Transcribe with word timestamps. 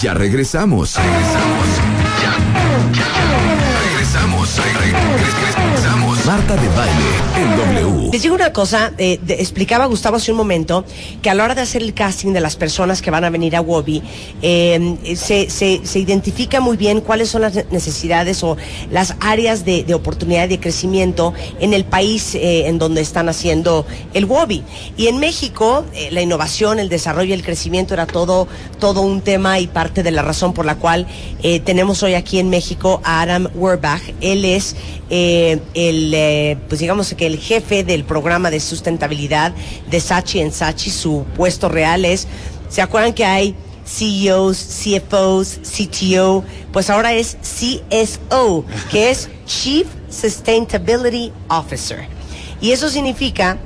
Ya 0.00 0.14
regresamos. 0.14 0.94
Regresamos. 0.94 1.66
Ya. 2.22 3.02
Regresamos. 3.90 4.56
Regresamos. 4.56 5.37
Marta 6.28 6.56
de 6.56 6.68
baile 6.68 6.92
en 7.38 7.56
W. 7.56 8.10
Les 8.12 8.22
digo 8.22 8.34
una 8.34 8.52
cosa, 8.52 8.92
eh, 8.98 9.18
explicaba 9.28 9.86
Gustavo 9.86 10.16
hace 10.16 10.30
un 10.30 10.36
momento 10.38 10.84
que 11.22 11.30
a 11.30 11.34
la 11.34 11.44
hora 11.44 11.54
de 11.54 11.60
hacer 11.62 11.82
el 11.82 11.94
casting 11.94 12.32
de 12.32 12.40
las 12.40 12.56
personas 12.56 13.00
que 13.00 13.10
van 13.10 13.24
a 13.24 13.30
venir 13.30 13.54
a 13.56 13.60
Wobby, 13.60 14.02
eh, 14.42 14.96
se, 15.16 15.50
se- 15.50 15.98
identifica 15.98 16.60
muy 16.60 16.76
bien 16.76 17.00
cuáles 17.00 17.30
son 17.30 17.42
las 17.42 17.54
necesidades 17.70 18.42
o 18.44 18.56
las 18.90 19.14
áreas 19.20 19.64
de, 19.64 19.86
oportunidad 19.94 20.44
y 20.44 20.48
de 20.48 20.60
crecimiento 20.60 21.32
en 21.60 21.72
el 21.74 21.84
país 21.84 22.34
eh, 22.34 22.66
en 22.68 22.78
donde 22.78 23.00
están 23.00 23.28
haciendo 23.28 23.86
el 24.12 24.24
Wobby. 24.24 24.62
Y 24.96 25.06
en 25.06 25.18
México, 25.18 25.84
eh, 25.94 26.08
la 26.12 26.20
innovación, 26.22 26.78
el 26.78 26.88
desarrollo 26.88 27.30
y 27.30 27.32
el 27.34 27.42
crecimiento 27.42 27.94
era 27.94 28.06
todo, 28.06 28.48
todo 28.78 29.00
un 29.00 29.20
tema 29.22 29.60
y 29.60 29.66
parte 29.66 30.02
de 30.02 30.10
la 30.10 30.22
razón 30.22 30.52
por 30.52 30.66
la 30.66 30.76
cual 30.76 31.06
tenemos 31.64 32.02
hoy 32.02 32.14
aquí 32.14 32.38
en 32.38 32.50
México 32.50 33.00
a 33.04 33.22
Adam 33.22 33.48
Werbach. 33.54 34.02
Él 34.20 34.44
es 34.44 34.76
el, 35.10 36.14
eh, 36.28 36.58
pues 36.68 36.80
digamos 36.80 37.14
que 37.14 37.26
el 37.26 37.38
jefe 37.38 37.84
del 37.84 38.04
programa 38.04 38.50
de 38.50 38.60
sustentabilidad 38.60 39.54
de 39.90 40.00
Sachi 40.00 40.40
en 40.40 40.52
Sachi. 40.52 40.90
Su 40.90 41.24
puesto 41.36 41.68
real 41.68 42.04
es, 42.04 42.28
¿se 42.68 42.82
acuerdan 42.82 43.14
que 43.14 43.24
hay 43.24 43.54
CEOs, 43.86 44.58
CFOs, 44.58 45.60
CTO? 45.62 46.44
Pues 46.70 46.90
ahora 46.90 47.14
es 47.14 47.38
CSO, 47.40 48.64
que 48.90 49.10
es 49.10 49.30
Chief 49.46 49.86
Sustainability 50.10 51.32
Officer. 51.48 52.06
Y 52.60 52.72
eso 52.72 52.90
significa 52.90 53.56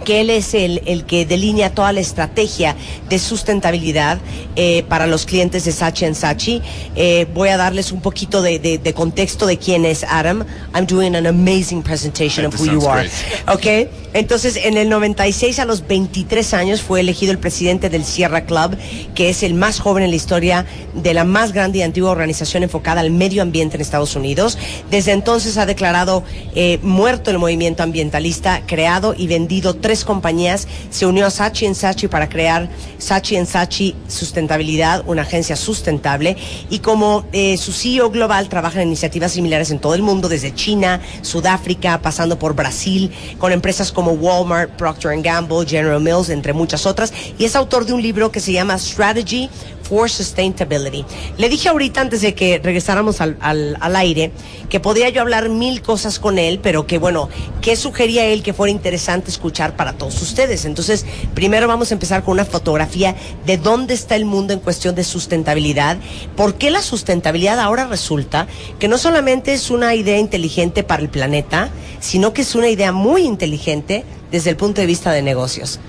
que 0.00 0.20
él 0.20 0.30
es 0.30 0.54
el, 0.54 0.82
el 0.86 1.04
que 1.04 1.26
delinea 1.26 1.74
toda 1.74 1.92
la 1.92 2.00
estrategia 2.00 2.76
de 3.08 3.18
sustentabilidad 3.18 4.18
eh, 4.56 4.84
para 4.88 5.06
los 5.06 5.24
clientes 5.26 5.64
de 5.64 5.72
Sachi 5.72 6.14
Sachi. 6.14 6.60
Eh, 6.96 7.26
voy 7.34 7.48
a 7.50 7.56
darles 7.56 7.92
un 7.92 8.00
poquito 8.00 8.42
de, 8.42 8.58
de- 8.58 8.78
de 8.78 8.94
contexto 8.94 9.46
de 9.46 9.56
quién 9.58 9.84
es 9.84 10.04
Adam. 10.04 10.44
I'm 10.74 10.86
doing 10.86 11.14
an 11.16 11.26
amazing 11.26 11.82
presentation 11.82 12.46
of 12.46 12.54
who 12.58 12.66
you 12.66 12.86
are. 12.88 13.08
Ok, 13.48 13.88
entonces 14.14 14.56
en 14.56 14.76
el 14.76 14.88
96 14.88 15.58
a 15.58 15.64
los 15.64 15.86
23 15.86 16.54
años 16.54 16.82
fue 16.82 17.00
elegido 17.00 17.32
el 17.32 17.38
presidente 17.38 17.90
del 17.90 18.04
Sierra 18.04 18.42
Club, 18.42 18.76
que 19.14 19.28
es 19.28 19.42
el 19.42 19.54
más 19.54 19.80
joven 19.80 20.04
en 20.04 20.10
la 20.10 20.16
historia 20.16 20.66
de 20.94 21.14
la 21.14 21.24
más 21.24 21.52
grande 21.52 21.78
y 21.78 21.82
antigua 21.82 22.10
organización 22.10 22.62
enfocada 22.62 23.00
al 23.00 23.10
medio 23.10 23.42
ambiente 23.42 23.76
en 23.76 23.82
Estados 23.82 24.16
Unidos. 24.16 24.58
Desde 24.90 25.12
entonces 25.12 25.58
ha 25.58 25.66
declarado 25.66 26.24
eh, 26.54 26.78
muerto 26.82 27.30
el 27.30 27.38
movimiento 27.38 27.82
ambientalista, 27.82 28.62
creado 28.66 29.14
y 29.16 29.26
vendido 29.26 29.74
tres 29.74 30.04
compañías. 30.04 30.66
Se 30.90 31.06
unió 31.06 31.26
a 31.26 31.30
Sachi 31.30 31.74
Sachi 31.74 32.08
para 32.08 32.28
crear 32.28 32.68
Sachi 32.98 33.44
Sachi 33.44 33.94
Sustentabilidad, 34.08 35.04
una 35.06 35.22
agencia 35.22 35.56
sustentable. 35.56 36.36
Y 36.70 36.78
como 36.80 37.26
eh, 37.32 37.56
su 37.56 37.72
CEO 37.72 38.10
global 38.10 38.48
trabaja 38.48 38.80
en 38.80 38.88
iniciativas 38.88 39.32
similares 39.32 39.70
en 39.70 39.78
todo 39.78 39.94
el 39.94 40.02
mundo, 40.02 40.28
desde 40.28 40.54
China, 40.54 41.00
Sudáfrica, 41.22 42.00
pasando 42.00 42.38
por 42.38 42.54
Brasil, 42.54 43.10
con 43.38 43.52
empresas 43.52 43.92
como 43.98 44.12
Walmart, 44.12 44.70
Procter 44.76 45.20
Gamble, 45.20 45.66
General 45.66 46.00
Mills, 46.00 46.28
entre 46.28 46.52
muchas 46.52 46.86
otras. 46.86 47.12
Y 47.36 47.44
es 47.44 47.56
autor 47.56 47.84
de 47.84 47.94
un 47.94 48.00
libro 48.00 48.30
que 48.30 48.38
se 48.38 48.52
llama 48.52 48.78
Strategy 48.78 49.50
for 49.88 50.10
Sustainability. 50.10 51.04
Le 51.38 51.48
dije 51.48 51.68
ahorita, 51.68 52.00
antes 52.00 52.20
de 52.20 52.34
que 52.34 52.58
regresáramos 52.62 53.20
al, 53.20 53.36
al- 53.40 53.76
al 53.80 53.96
aire, 53.96 54.32
que 54.68 54.80
podía 54.80 55.08
yo 55.08 55.20
hablar 55.22 55.48
mil 55.48 55.80
cosas 55.82 56.18
con 56.18 56.38
él, 56.38 56.60
pero 56.62 56.86
que 56.86 56.98
bueno, 56.98 57.28
¿qué 57.62 57.74
sugería 57.76 58.26
él 58.26 58.42
que 58.42 58.52
fuera 58.52 58.70
interesante 58.70 59.30
escuchar 59.30 59.76
para 59.76 59.94
todos 59.94 60.20
ustedes? 60.20 60.64
Entonces, 60.64 61.06
primero 61.34 61.66
vamos 61.68 61.90
a 61.90 61.94
empezar 61.94 62.22
con 62.22 62.32
una 62.32 62.44
fotografía 62.44 63.14
de 63.46 63.56
dónde 63.56 63.94
está 63.94 64.14
el 64.16 64.24
mundo 64.24 64.52
en 64.52 64.60
cuestión 64.60 64.94
de 64.94 65.04
sustentabilidad. 65.04 65.96
¿Por 66.36 66.54
qué 66.54 66.70
la 66.70 66.82
sustentabilidad 66.82 67.58
ahora 67.60 67.86
resulta 67.86 68.46
que 68.78 68.88
no 68.88 68.98
solamente 68.98 69.52
es 69.54 69.70
una 69.70 69.94
idea 69.94 70.18
inteligente 70.18 70.82
para 70.84 71.02
el 71.02 71.08
planeta, 71.08 71.70
sino 72.00 72.32
que 72.32 72.42
es 72.42 72.54
una 72.54 72.68
idea 72.68 72.92
muy 72.92 73.22
inteligente 73.22 74.04
desde 74.30 74.50
el 74.50 74.56
punto 74.56 74.80
de 74.80 74.86
vista 74.86 75.12
de 75.12 75.22
negocios? 75.22 75.80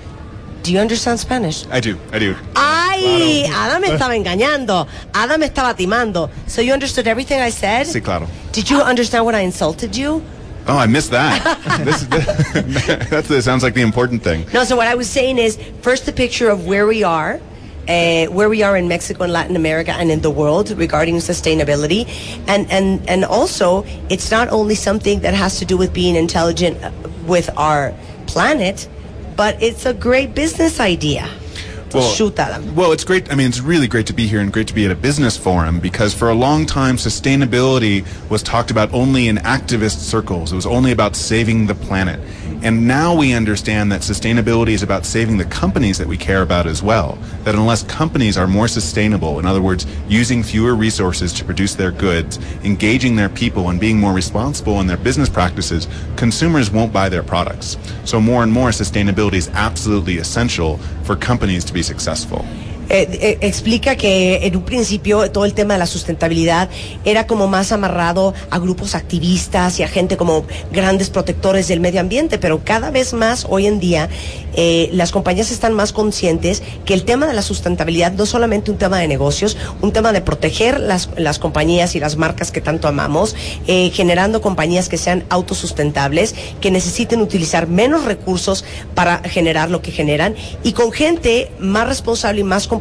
Do 0.64 0.72
you 0.72 0.80
understand 0.82 1.18
Spanish? 1.20 1.66
I 1.74 1.80
do. 1.82 1.98
I 2.14 2.20
do. 2.20 2.36
¡Ay! 3.06 3.46
Adam 3.54 3.82
me 3.82 3.90
estaba 3.90 4.16
engañando. 4.16 4.88
Adam 5.14 5.40
me 5.40 5.48
estaba 5.48 5.76
timando. 5.76 6.30
So 6.48 6.62
you 6.62 6.74
understood 6.74 7.08
everything 7.08 7.40
I 7.40 7.52
said? 7.52 7.88
Sí, 7.88 8.02
claro. 8.04 8.28
Did 8.52 8.70
you 8.70 8.82
understand 8.82 9.26
when 9.26 9.36
I 9.36 9.42
insulted 9.42 9.96
you? 9.96 10.22
Oh, 10.68 10.78
I 10.78 10.86
missed 10.86 11.12
that. 11.12 11.44
this, 11.84 12.04
that 13.10 13.26
that 13.26 13.44
sounds 13.44 13.64
like 13.64 13.74
the 13.74 13.82
important 13.82 14.24
thing. 14.24 14.46
No, 14.54 14.64
so 14.64 14.76
what 14.76 14.88
I 14.88 14.96
was 14.96 15.10
saying 15.10 15.38
is 15.40 15.58
first 15.82 16.06
the 16.06 16.14
picture 16.14 16.50
of 16.50 16.68
where 16.68 16.86
we 16.86 17.04
are. 17.04 17.40
Uh, 17.88 18.28
where 18.28 18.50
we 18.50 18.62
are 18.62 18.78
in 18.78 18.88
Mexico 18.88 19.24
and 19.24 19.34
Latin 19.34 19.56
America 19.56 19.92
and 19.94 20.12
in 20.12 20.22
the 20.22 20.30
world 20.30 20.70
regarding 20.78 21.16
sustainability, 21.16 22.06
and 22.48 22.70
and 22.70 23.02
and 23.10 23.26
also 23.26 23.84
it's 24.10 24.30
not 24.30 24.48
only 24.50 24.76
something 24.76 25.22
that 25.22 25.34
has 25.34 25.58
to 25.58 25.66
do 25.66 25.76
with 25.76 25.92
being 25.92 26.16
intelligent 26.16 26.78
uh, 26.84 26.92
with 27.26 27.50
our 27.58 27.92
planet, 28.28 28.88
but 29.36 29.60
it's 29.60 29.88
a 29.88 29.94
great 29.96 30.36
business 30.36 30.80
idea. 30.80 31.28
Well, 31.94 32.12
Shoot, 32.14 32.38
Adam. 32.40 32.76
Well, 32.76 32.92
it's 32.92 33.04
great. 33.04 33.32
I 33.32 33.36
mean, 33.36 33.48
it's 33.48 33.60
really 33.60 33.88
great 33.88 34.08
to 34.08 34.14
be 34.14 34.28
here 34.28 34.40
and 34.40 34.54
great 34.54 34.68
to 34.68 34.74
be 34.74 34.86
at 34.86 34.92
a 34.92 34.96
business 34.96 35.38
forum 35.38 35.80
because 35.80 36.14
for 36.14 36.30
a 36.30 36.36
long 36.36 36.66
time, 36.66 36.98
sustainability 36.98 38.06
was 38.30 38.44
talked 38.44 38.72
about 38.72 38.94
only 38.94 39.28
in 39.28 39.38
activist 39.38 39.98
circles. 39.98 40.52
It 40.52 40.56
was 40.56 40.66
only 40.66 40.92
about 40.92 41.16
saving 41.16 41.68
the 41.68 41.76
planet. 41.76 42.20
And 42.62 42.86
now 42.88 43.16
we 43.16 43.34
understand 43.34 43.90
that 43.94 44.02
sustainability 44.02 44.72
is 44.72 44.84
about 44.84 45.06
saving 45.06 45.38
the 45.38 45.46
companies 45.46 45.98
that 45.98 46.08
we 46.08 46.18
care 46.18 46.42
about 46.42 46.68
as 46.68 46.84
well. 46.84 47.18
That 47.46 47.56
unless 47.56 47.84
companies 47.84 48.38
are 48.38 48.48
more 48.48 48.68
sustainable, 48.68 49.40
in 49.40 49.46
other 49.46 49.62
words, 49.62 49.86
using 50.10 50.44
fewer 50.44 50.76
resources 50.76 51.32
to 51.34 51.46
produce 51.46 51.76
their 51.76 51.92
goods, 51.92 52.38
engaging 52.66 53.16
their 53.16 53.30
people, 53.30 53.70
and 53.70 53.80
being 53.80 53.98
more 53.98 54.12
responsible 54.12 54.82
in 54.82 54.88
their 54.88 54.98
business 54.98 55.30
practices, 55.30 55.88
consumers 56.18 56.70
won't 56.70 56.92
buy 56.92 57.08
their 57.08 57.24
products. 57.24 57.78
So 58.04 58.20
more 58.20 58.44
and 58.44 58.52
more, 58.52 58.70
sustainability 58.70 59.36
is 59.36 59.48
absolutely 59.54 60.18
essential 60.18 60.80
for 61.04 61.16
companies 61.16 61.64
to 61.64 61.74
be 61.74 61.82
successful. 61.82 62.46
Eh, 62.90 63.08
eh, 63.22 63.38
explica 63.42 63.96
que 63.96 64.48
en 64.48 64.56
un 64.56 64.64
principio 64.64 65.30
todo 65.30 65.46
el 65.46 65.54
tema 65.54 65.76
de 65.76 65.80
la 65.80 65.86
sustentabilidad 65.86 66.70
era 67.06 67.28
como 67.28 67.48
más 67.48 67.72
amarrado 67.72 68.34
a 68.50 68.58
grupos 68.58 68.96
activistas 68.96 69.80
y 69.80 69.84
a 69.84 69.88
gente 69.88 70.18
como 70.18 70.44
grandes 70.72 71.12
protectores 71.12 71.68
del 71.68 71.82
medio 71.82 72.00
ambiente, 72.00 72.40
pero 72.40 72.64
cada 72.64 72.90
vez 72.90 73.14
más 73.14 73.46
hoy 73.48 73.68
en 73.68 73.80
día 73.80 74.10
eh, 74.56 74.90
las 74.92 75.12
compañías 75.12 75.52
están 75.52 75.74
más 75.74 75.94
conscientes 75.94 76.64
que 76.86 76.96
el 76.96 77.04
tema 77.06 77.28
de 77.28 77.34
la 77.34 77.44
sustentabilidad 77.44 78.12
no 78.14 78.24
es 78.24 78.30
solamente 78.30 78.72
un 78.72 78.78
tema 78.78 78.98
de 78.98 79.08
negocios, 79.08 79.56
un 79.84 79.92
tema 79.92 80.12
de 80.12 80.22
proteger 80.22 80.80
las, 80.80 81.10
las 81.16 81.38
compañías 81.38 81.94
y 81.94 82.00
las 82.00 82.18
marcas 82.18 82.52
que 82.52 82.60
tanto 82.60 82.88
amamos, 82.88 83.36
generando 83.68 84.42
compañías 84.42 84.90
que 84.90 84.98
sean 84.98 85.24
autosustentables, 85.30 86.34
que 86.60 86.72
necesiten 86.72 87.22
utilizar 87.22 87.68
menos 87.68 88.06
recursos 88.06 88.66
para 88.96 89.20
generar 89.20 89.70
lo 89.70 89.84
que 89.84 89.92
generan 89.92 90.36
y 90.64 90.74
con 90.74 90.92
gente 90.92 91.52
más 91.60 91.88
responsable 91.88 92.42
y 92.42 92.44
más 92.44 92.68
comprometida 92.68 92.79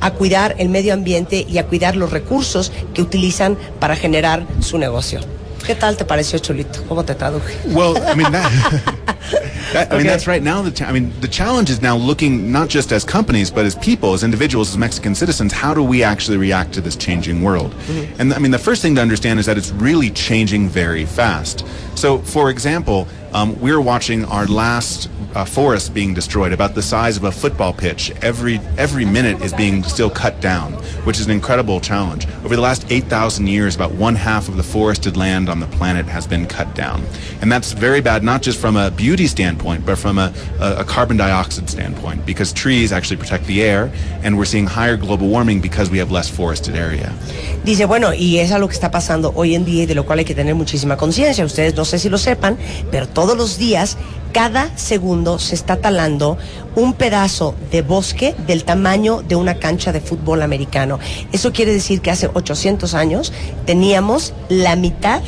a 0.00 0.10
cuidar 0.10 0.54
el 0.58 0.68
medio 0.68 0.92
ambiente 0.92 1.46
y 1.48 1.58
a 1.58 1.66
cuidar 1.66 1.96
los 1.96 2.10
recursos 2.10 2.72
que 2.94 3.02
utilizan 3.02 3.56
para 3.80 3.96
generar 3.96 4.46
su 4.60 4.78
negocio. 4.78 5.20
¿Qué 5.66 5.74
tal 5.74 5.96
te 5.96 6.04
pareció, 6.04 6.38
Chulito? 6.38 6.84
¿Cómo 6.88 7.04
te 7.04 7.16
traduje? 7.16 7.56
Well, 7.72 7.96
I 7.96 8.14
mean 8.14 8.30
that. 8.30 8.52
that- 9.72 9.92
I 9.92 9.96
mean 9.96 10.06
that's 10.06 10.28
right. 10.28 10.40
Now 10.40 10.62
the 10.62 10.84
I 10.86 10.92
mean 10.92 11.12
the 11.20 11.28
challenge 11.28 11.70
is 11.70 11.82
now 11.82 11.96
looking 11.96 12.52
not 12.52 12.68
just 12.68 12.92
as 12.92 13.04
companies 13.04 13.50
but 13.50 13.64
as 13.66 13.74
people, 13.74 14.14
as 14.14 14.22
individuals, 14.22 14.70
as 14.70 14.78
Mexican 14.78 15.16
citizens. 15.16 15.52
How 15.52 15.74
do 15.74 15.82
we 15.82 16.04
actually 16.04 16.36
react 16.38 16.72
to 16.74 16.80
this 16.80 16.94
changing 16.94 17.42
world? 17.42 17.72
Mm-hmm. 17.72 18.20
And 18.20 18.32
I 18.32 18.38
mean 18.38 18.52
the 18.52 18.60
first 18.60 18.80
thing 18.80 18.94
to 18.94 19.02
understand 19.02 19.40
is 19.40 19.46
that 19.46 19.58
it's 19.58 19.72
really 19.72 20.10
changing 20.10 20.68
very 20.68 21.04
fast. 21.04 21.64
So, 21.96 22.18
for 22.18 22.48
example, 22.50 23.08
um, 23.36 23.60
we're 23.60 23.82
watching 23.82 24.24
our 24.24 24.46
last 24.46 25.10
uh, 25.34 25.44
forest 25.44 25.92
being 25.92 26.14
destroyed, 26.14 26.54
about 26.54 26.74
the 26.74 26.80
size 26.80 27.18
of 27.18 27.24
a 27.24 27.30
football 27.30 27.74
pitch. 27.74 28.10
Every 28.22 28.58
every 28.78 29.04
minute 29.04 29.42
is 29.42 29.52
being 29.52 29.82
still 29.82 30.08
cut 30.08 30.40
down, 30.40 30.72
which 31.04 31.20
is 31.20 31.26
an 31.26 31.32
incredible 31.32 31.78
challenge. 31.78 32.26
Over 32.44 32.56
the 32.56 32.62
last 32.62 32.90
8,000 32.90 33.46
years, 33.46 33.76
about 33.76 33.92
one 33.92 34.14
half 34.14 34.48
of 34.48 34.56
the 34.56 34.62
forested 34.62 35.18
land 35.18 35.50
on 35.50 35.60
the 35.60 35.66
planet 35.66 36.06
has 36.06 36.26
been 36.26 36.46
cut 36.46 36.74
down, 36.74 37.02
and 37.42 37.52
that's 37.52 37.72
very 37.72 38.00
bad, 38.00 38.24
not 38.24 38.40
just 38.40 38.58
from 38.58 38.76
a 38.76 38.90
beauty 38.90 39.26
standpoint, 39.26 39.84
but 39.84 39.98
from 39.98 40.16
a, 40.16 40.32
a, 40.58 40.76
a 40.76 40.84
carbon 40.84 41.18
dioxide 41.18 41.68
standpoint, 41.68 42.24
because 42.24 42.54
trees 42.54 42.90
actually 42.90 43.18
protect 43.18 43.44
the 43.44 43.62
air, 43.62 43.92
and 44.22 44.38
we're 44.38 44.46
seeing 44.46 44.66
higher 44.66 44.96
global 44.96 45.28
warming 45.28 45.60
because 45.60 45.90
we 45.90 45.98
have 45.98 46.10
less 46.10 46.30
forested 46.30 46.74
area. 46.74 47.12
Dice, 47.64 47.84
bueno, 47.84 48.14
y 48.14 48.38
es 48.38 48.52
algo 48.52 48.68
que 48.68 48.74
está 48.74 48.90
pasando 48.90 49.32
hoy 49.34 49.54
en 49.54 49.64
día 49.64 49.82
y 49.82 49.86
de 49.86 49.94
lo 49.94 50.06
cual 50.06 50.20
hay 50.20 50.24
que 50.24 50.34
tener 50.34 50.54
muchísima 50.54 50.96
conciencia. 50.96 51.44
Ustedes 51.44 51.74
no 51.74 51.84
sé 51.84 51.98
si 51.98 52.08
lo 52.08 52.16
sepan, 52.16 52.56
pero 52.90 53.08
todos 53.26 53.38
los 53.38 53.58
días, 53.58 53.96
cada 54.32 54.70
segundo 54.78 55.40
se 55.40 55.56
está 55.56 55.78
talando 55.78 56.38
un 56.76 56.92
pedazo 56.92 57.56
de 57.72 57.82
bosque 57.82 58.36
del 58.46 58.62
tamaño 58.62 59.24
de 59.26 59.34
una 59.34 59.58
cancha 59.58 59.90
de 59.90 60.00
fútbol 60.00 60.42
americano. 60.42 61.00
Eso 61.32 61.52
quiere 61.52 61.72
decir 61.72 62.00
que 62.00 62.12
hace 62.12 62.30
800 62.32 62.94
años 62.94 63.32
teníamos 63.64 64.32
la 64.48 64.76
mitad 64.76 65.22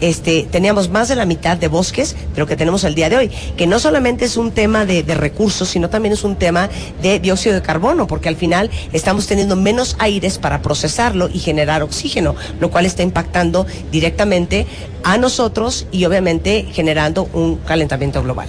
este, 0.00 0.46
teníamos 0.50 0.88
más 0.88 1.08
de 1.08 1.16
la 1.16 1.26
mitad 1.26 1.56
de 1.56 1.68
bosques 1.68 2.16
de 2.34 2.40
lo 2.40 2.46
que 2.46 2.56
tenemos 2.56 2.84
el 2.84 2.94
día 2.94 3.08
de 3.08 3.16
hoy, 3.16 3.30
que 3.56 3.66
no 3.66 3.78
solamente 3.78 4.24
es 4.24 4.36
un 4.36 4.52
tema 4.52 4.84
de 4.84 5.02
recursos, 5.14 5.68
sino 5.68 5.90
también 5.90 6.12
es 6.12 6.24
un 6.24 6.36
tema 6.36 6.68
de 7.02 7.18
dióxido 7.18 7.54
de 7.54 7.62
carbono, 7.62 8.06
porque 8.06 8.28
al 8.28 8.36
final 8.36 8.70
estamos 8.92 9.26
teniendo 9.26 9.56
menos 9.56 9.96
aires 9.98 10.38
para 10.38 10.62
procesarlo 10.62 11.28
y 11.32 11.38
generar 11.38 11.82
oxígeno, 11.82 12.34
lo 12.60 12.70
cual 12.70 12.86
está 12.86 13.02
impactando 13.02 13.66
directamente 13.90 14.66
a 15.04 15.18
nosotros 15.18 15.86
y 15.92 16.04
obviamente 16.04 16.66
generando 16.72 17.28
un 17.32 17.56
calentamiento 17.56 18.22
global. 18.22 18.48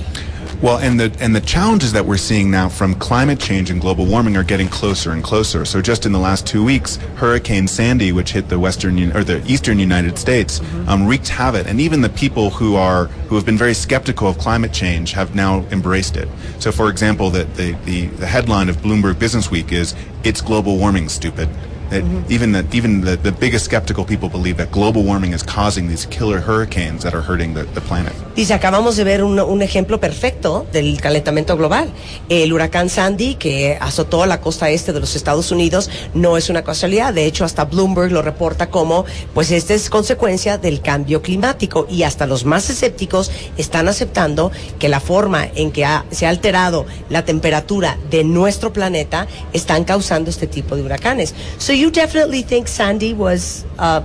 Well, 0.62 0.78
and 0.78 1.00
the 1.00 1.16
and 1.22 1.34
the 1.34 1.40
challenges 1.40 1.94
that 1.94 2.06
we're 2.06 2.18
seeing 2.18 2.52
now 2.52 2.68
from 2.68 2.94
climate 2.96 3.40
change 3.40 3.72
and 3.72 3.80
global 3.80 4.06
warming 4.06 4.36
are 4.36 4.44
getting 4.44 4.68
closer 4.68 5.12
and 5.12 5.24
closer. 5.24 5.64
So 5.64 5.82
just 5.82 6.06
in 6.06 6.12
the 6.12 6.20
last 6.20 6.46
two 6.46 6.66
weeks, 6.66 6.98
Hurricane 7.16 7.66
Sandy, 7.66 8.12
which 8.12 8.34
hit 8.34 8.50
the 8.50 8.60
western 8.60 9.16
or 9.16 9.24
the 9.24 9.42
eastern 9.50 9.80
United 9.80 10.18
States, 10.18 10.60
um, 10.88 11.08
wreaked 11.08 11.30
havoc, 11.30 11.66
and 11.66 11.80
even 11.80 12.02
the 12.02 12.10
people 12.10 12.50
who 12.50 12.76
are 12.76 13.06
who 13.30 13.36
have 13.36 13.46
been 13.46 13.58
very 13.58 13.74
skeptical 13.74 14.28
of 14.28 14.38
climate 14.38 14.74
change 14.74 15.14
have 15.14 15.34
now 15.34 15.66
embraced 15.72 16.18
it. 16.18 16.28
So, 16.60 16.74
for 16.74 16.90
example, 16.90 17.30
that 17.30 17.56
the, 17.56 17.72
the 17.86 18.08
the 18.08 18.28
headline 18.28 18.68
of 18.68 18.76
Bloomberg 18.78 19.18
Business 19.18 19.50
Week 19.50 19.72
is 19.72 19.96
"It's 20.26 20.42
global 20.42 20.78
warming, 20.78 21.08
stupid." 21.08 21.48
That 21.90 22.04
Even 22.30 22.52
the 22.52 22.64
even 22.72 23.02
the, 23.02 23.18
the 23.18 23.32
biggest 23.32 23.66
skeptical 23.66 24.06
people 24.06 24.30
believe 24.30 24.58
that 24.58 24.72
global 24.72 25.04
warming 25.04 25.34
is 25.34 25.44
causing 25.44 25.88
these 25.90 26.06
killer 26.08 26.40
hurricanes 26.40 27.02
that 27.04 27.14
are 27.16 27.22
hurting 27.22 27.54
the, 27.56 27.64
the 27.74 27.82
planet. 27.82 28.14
Dice, 28.36 28.54
acabamos 28.54 28.96
de 28.96 29.04
ver 29.04 29.24
un, 29.24 29.40
un 29.40 29.62
ejemplo 29.62 30.00
perfecto 30.00 30.66
del 30.72 31.02
calentamiento 31.02 31.58
global. 31.58 31.90
El 32.30 32.54
huracán 32.54 32.90
Sandy, 32.90 33.36
que 33.36 33.78
azotó 33.82 34.26
la 34.26 34.40
costa 34.40 34.70
este 34.70 34.94
de 34.94 35.00
los 35.00 35.16
Estados 35.16 35.52
Unidos, 35.52 35.90
no 36.14 36.38
es 36.38 36.50
una 36.50 36.64
casualidad. 36.64 37.14
De 37.14 37.26
hecho, 37.26 37.44
hasta 37.44 37.66
Bloomberg 37.66 38.12
lo 38.12 38.22
reporta 38.22 38.70
como, 38.70 39.06
pues 39.34 39.52
esta 39.52 39.74
es 39.74 39.90
consecuencia 39.90 40.58
del 40.58 40.82
cambio 40.82 41.22
climático. 41.22 41.88
Y 41.90 42.04
hasta 42.04 42.28
los 42.28 42.46
más 42.46 42.70
escépticos 42.70 43.32
están 43.58 43.88
aceptando 43.88 44.52
que 44.78 44.90
la 44.90 45.00
forma 45.00 45.48
en 45.56 45.72
que 45.72 45.86
ha- 45.86 46.06
se 46.12 46.26
ha 46.26 46.30
alterado 46.30 46.86
la 47.10 47.26
temperatura 47.26 47.98
de 48.10 48.24
nuestro 48.24 48.72
planeta 48.72 49.28
están 49.54 49.84
causando 49.84 50.30
este 50.30 50.48
tipo 50.48 50.76
de 50.76 50.84
huracanes. 50.84 51.34
So 51.58 51.74
you 51.80 51.90
definitely 51.90 52.42
think 52.42 52.68
Sandy 52.68 53.14
was 53.14 53.66
a 53.78 54.04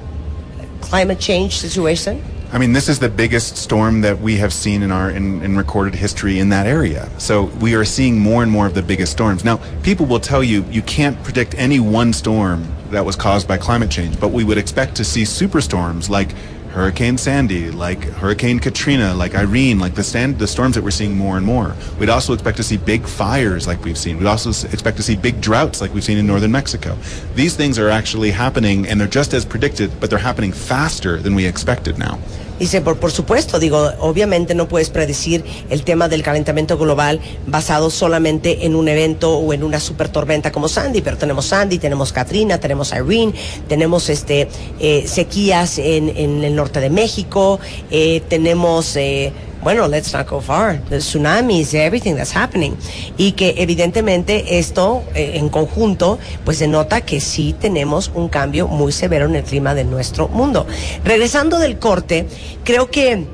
climate 0.80 1.18
change 1.18 1.56
situation? 1.58 2.22
I 2.52 2.58
mean, 2.58 2.72
this 2.72 2.88
is 2.88 3.00
the 3.00 3.08
biggest 3.08 3.56
storm 3.56 4.02
that 4.02 4.20
we 4.20 4.36
have 4.36 4.52
seen 4.52 4.84
in 4.84 4.92
our 4.92 5.10
in, 5.10 5.42
in 5.42 5.56
recorded 5.56 5.96
history 5.96 6.38
in 6.38 6.50
that 6.50 6.68
area. 6.68 7.10
So 7.18 7.44
we 7.60 7.74
are 7.74 7.84
seeing 7.84 8.16
more 8.16 8.44
and 8.44 8.52
more 8.52 8.64
of 8.64 8.74
the 8.74 8.82
biggest 8.82 9.10
storms. 9.10 9.44
Now, 9.44 9.56
people 9.82 10.06
will 10.06 10.20
tell 10.20 10.44
you 10.44 10.64
you 10.70 10.82
can't 10.82 11.20
predict 11.24 11.56
any 11.56 11.80
one 11.80 12.12
storm 12.12 12.64
that 12.90 13.04
was 13.04 13.16
caused 13.16 13.48
by 13.48 13.58
climate 13.58 13.90
change, 13.90 14.20
but 14.20 14.28
we 14.28 14.44
would 14.44 14.56
expect 14.56 14.94
to 14.96 15.04
see 15.04 15.22
superstorms 15.24 16.08
like 16.08 16.32
Hurricane 16.74 17.16
Sandy, 17.16 17.70
like 17.70 18.02
Hurricane 18.02 18.58
Katrina, 18.58 19.14
like 19.14 19.36
Irene, 19.36 19.78
like 19.78 19.94
the 19.94 20.02
stand, 20.02 20.40
the 20.40 20.48
storms 20.48 20.74
that 20.74 20.82
we're 20.82 20.90
seeing 20.90 21.16
more 21.16 21.36
and 21.36 21.46
more. 21.46 21.76
We'd 22.00 22.08
also 22.08 22.32
expect 22.32 22.56
to 22.56 22.64
see 22.64 22.78
big 22.78 23.06
fires 23.06 23.68
like 23.68 23.84
we've 23.84 23.96
seen. 23.96 24.18
We'd 24.18 24.26
also 24.26 24.50
expect 24.50 24.96
to 24.96 25.02
see 25.04 25.14
big 25.14 25.40
droughts 25.40 25.80
like 25.80 25.94
we've 25.94 26.02
seen 26.02 26.18
in 26.18 26.26
northern 26.26 26.50
Mexico. 26.50 26.98
These 27.36 27.54
things 27.54 27.78
are 27.78 27.90
actually 27.90 28.32
happening 28.32 28.88
and 28.88 29.00
they're 29.00 29.06
just 29.06 29.34
as 29.34 29.44
predicted, 29.44 30.00
but 30.00 30.10
they're 30.10 30.18
happening 30.18 30.50
faster 30.50 31.18
than 31.18 31.36
we 31.36 31.46
expected 31.46 31.96
now. 31.96 32.18
Dice, 32.58 32.80
por, 32.80 32.96
por 32.98 33.10
supuesto, 33.10 33.58
digo, 33.58 33.90
obviamente 33.98 34.54
no 34.54 34.68
puedes 34.68 34.90
predecir 34.90 35.44
el 35.70 35.82
tema 35.82 36.08
del 36.08 36.22
calentamiento 36.22 36.78
global 36.78 37.20
basado 37.46 37.90
solamente 37.90 38.64
en 38.64 38.76
un 38.76 38.88
evento 38.88 39.38
o 39.38 39.52
en 39.52 39.64
una 39.64 39.80
super 39.80 40.08
tormenta 40.08 40.52
como 40.52 40.68
Sandy, 40.68 41.02
pero 41.02 41.16
tenemos 41.16 41.46
Sandy, 41.46 41.78
tenemos 41.78 42.12
Katrina, 42.12 42.58
tenemos 42.58 42.92
Irene, 42.92 43.34
tenemos 43.68 44.08
este 44.08 44.48
eh, 44.78 45.04
sequías 45.06 45.78
en, 45.78 46.10
en 46.16 46.44
el 46.44 46.54
norte 46.54 46.80
de 46.80 46.90
México, 46.90 47.58
eh, 47.90 48.22
tenemos 48.28 48.94
eh, 48.96 49.32
bueno, 49.64 49.88
let's 49.88 50.12
not 50.12 50.28
go 50.28 50.40
far, 50.40 50.78
the 50.90 50.98
tsunamis, 50.98 51.72
everything 51.72 52.14
that's 52.14 52.36
happening. 52.36 52.76
Y 53.16 53.32
que 53.32 53.54
evidentemente 53.56 54.58
esto 54.58 55.02
eh, 55.14 55.32
en 55.36 55.48
conjunto, 55.48 56.18
pues 56.44 56.58
denota 56.58 57.00
que 57.00 57.18
sí 57.18 57.54
tenemos 57.58 58.12
un 58.14 58.28
cambio 58.28 58.68
muy 58.68 58.92
severo 58.92 59.24
en 59.24 59.36
el 59.36 59.42
clima 59.42 59.74
de 59.74 59.84
nuestro 59.84 60.28
mundo. 60.28 60.66
Regresando 61.02 61.58
del 61.58 61.78
corte, 61.78 62.28
creo 62.62 62.90
que 62.90 63.24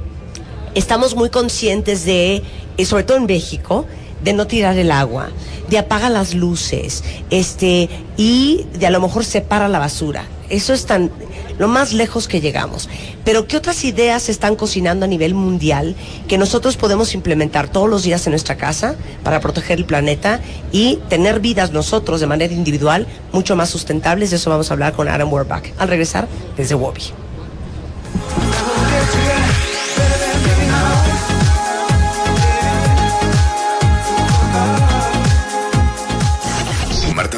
estamos 0.76 1.16
muy 1.16 1.30
conscientes 1.30 2.04
de, 2.04 2.44
y 2.76 2.84
sobre 2.84 3.02
todo 3.02 3.16
en 3.16 3.26
México, 3.26 3.86
de 4.22 4.32
no 4.32 4.46
tirar 4.46 4.78
el 4.78 4.92
agua, 4.92 5.30
de 5.68 5.78
apagar 5.78 6.12
las 6.12 6.34
luces, 6.34 7.02
este, 7.30 7.88
y 8.16 8.66
de 8.78 8.86
a 8.86 8.90
lo 8.90 9.00
mejor 9.00 9.24
separa 9.24 9.68
la 9.68 9.80
basura. 9.80 10.26
Eso 10.50 10.74
es 10.74 10.84
tan 10.86 11.10
lo 11.58 11.68
más 11.68 11.92
lejos 11.92 12.26
que 12.26 12.40
llegamos. 12.40 12.88
Pero 13.24 13.46
¿qué 13.46 13.56
otras 13.56 13.84
ideas 13.84 14.24
se 14.24 14.32
están 14.32 14.56
cocinando 14.56 15.04
a 15.04 15.08
nivel 15.08 15.34
mundial 15.34 15.94
que 16.26 16.38
nosotros 16.38 16.76
podemos 16.76 17.14
implementar 17.14 17.68
todos 17.68 17.88
los 17.88 18.02
días 18.02 18.26
en 18.26 18.32
nuestra 18.32 18.56
casa 18.56 18.96
para 19.22 19.40
proteger 19.40 19.78
el 19.78 19.84
planeta 19.84 20.40
y 20.72 20.96
tener 21.08 21.40
vidas 21.40 21.72
nosotros 21.72 22.20
de 22.20 22.26
manera 22.26 22.52
individual 22.52 23.06
mucho 23.32 23.56
más 23.56 23.70
sustentables? 23.70 24.30
De 24.30 24.36
eso 24.36 24.50
vamos 24.50 24.70
a 24.70 24.74
hablar 24.74 24.92
con 24.94 25.08
Adam 25.08 25.32
Werbach 25.32 25.64
al 25.78 25.88
regresar 25.88 26.28
desde 26.56 26.74
Wobby. 26.74 27.29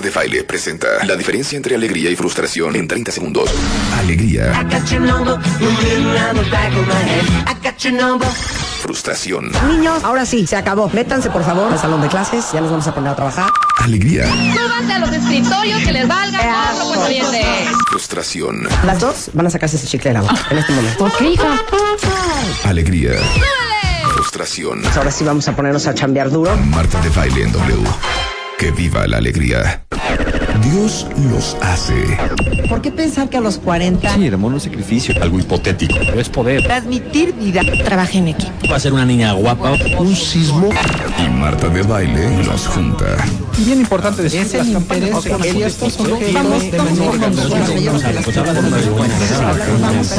De 0.02 0.10
Baile 0.10 0.44
presenta 0.44 1.04
la 1.04 1.16
diferencia 1.16 1.56
entre 1.56 1.74
alegría 1.76 2.10
y 2.10 2.16
frustración 2.16 2.74
en 2.76 2.86
30 2.88 3.12
segundos. 3.12 3.50
Alegría, 3.98 4.52
frustración. 8.82 9.50
Niños, 9.68 10.02
ahora 10.04 10.26
sí, 10.26 10.46
se 10.46 10.56
acabó. 10.56 10.88
Métanse 10.90 11.30
por 11.30 11.44
favor 11.44 11.72
al 11.72 11.78
salón 11.78 12.00
de 12.02 12.08
clases, 12.08 12.44
ya 12.52 12.60
nos 12.60 12.70
vamos 12.70 12.86
a 12.86 12.94
poner 12.94 13.10
a 13.12 13.16
trabajar. 13.16 13.50
Alegría, 13.78 14.26
Súbanse 14.26 14.92
a 14.92 14.98
los 14.98 15.12
escritorios 15.12 15.80
que 15.82 15.92
les 15.92 16.08
valga 16.08 16.72
viene. 17.08 17.44
frustración. 17.88 18.68
Las 18.84 19.00
dos 19.00 19.30
van 19.32 19.46
a 19.46 19.50
sacarse 19.50 19.76
ese 19.76 19.86
chicle 19.86 20.10
de 20.10 20.14
la 20.14 20.20
boca 20.22 20.36
en 20.50 20.58
este 20.58 20.72
momento. 20.72 20.98
¿Por 20.98 21.12
qué, 21.16 21.30
hija? 21.30 21.60
Alegría, 22.64 23.12
frustración. 24.14 24.82
Ahora 24.96 25.10
sí 25.10 25.24
vamos 25.24 25.46
a 25.48 25.54
ponernos 25.56 25.86
a 25.86 25.94
chambear 25.94 26.30
duro. 26.30 26.54
Marta 26.56 27.00
de 27.00 27.08
Baile 27.10 27.44
en 27.44 27.52
W. 27.52 27.82
Que 28.62 28.70
viva 28.70 29.08
la 29.08 29.16
alegría. 29.16 29.84
Dios 30.62 31.08
los 31.32 31.56
hace. 31.62 32.16
¿Por 32.68 32.80
qué 32.80 32.92
pensar 32.92 33.28
que 33.28 33.36
a 33.36 33.40
los 33.40 33.58
40 33.58 34.14
Sí, 34.14 34.24
hermano, 34.28 34.54
un 34.54 34.60
sacrificio. 34.60 35.20
Algo 35.20 35.40
hipotético. 35.40 35.96
Pero 35.98 36.20
es 36.20 36.28
poder. 36.28 36.62
transmitir 36.62 37.34
vida? 37.34 37.62
Trabaje 37.84 38.18
en 38.18 38.28
equipo. 38.28 38.52
Va 38.70 38.76
a 38.76 38.78
ser 38.78 38.92
una 38.92 39.04
niña 39.04 39.32
guapa. 39.32 39.72
Un 39.98 40.14
sismo. 40.14 40.70
Y 41.18 41.28
Marta 41.28 41.70
de 41.70 41.82
Baile 41.82 42.44
los 42.44 42.68
junta. 42.68 43.16
Bien 43.58 43.80
importante 43.80 44.22
decir 44.22 44.42
Es 44.42 44.54
el 44.54 44.68
interés 44.68 45.12
que 45.24 45.66
estos 45.66 45.98
Vamos, 45.98 46.20
de 46.20 46.32
vamos, 46.78 47.18
vamos, 47.18 47.50
vamos. 49.80 50.14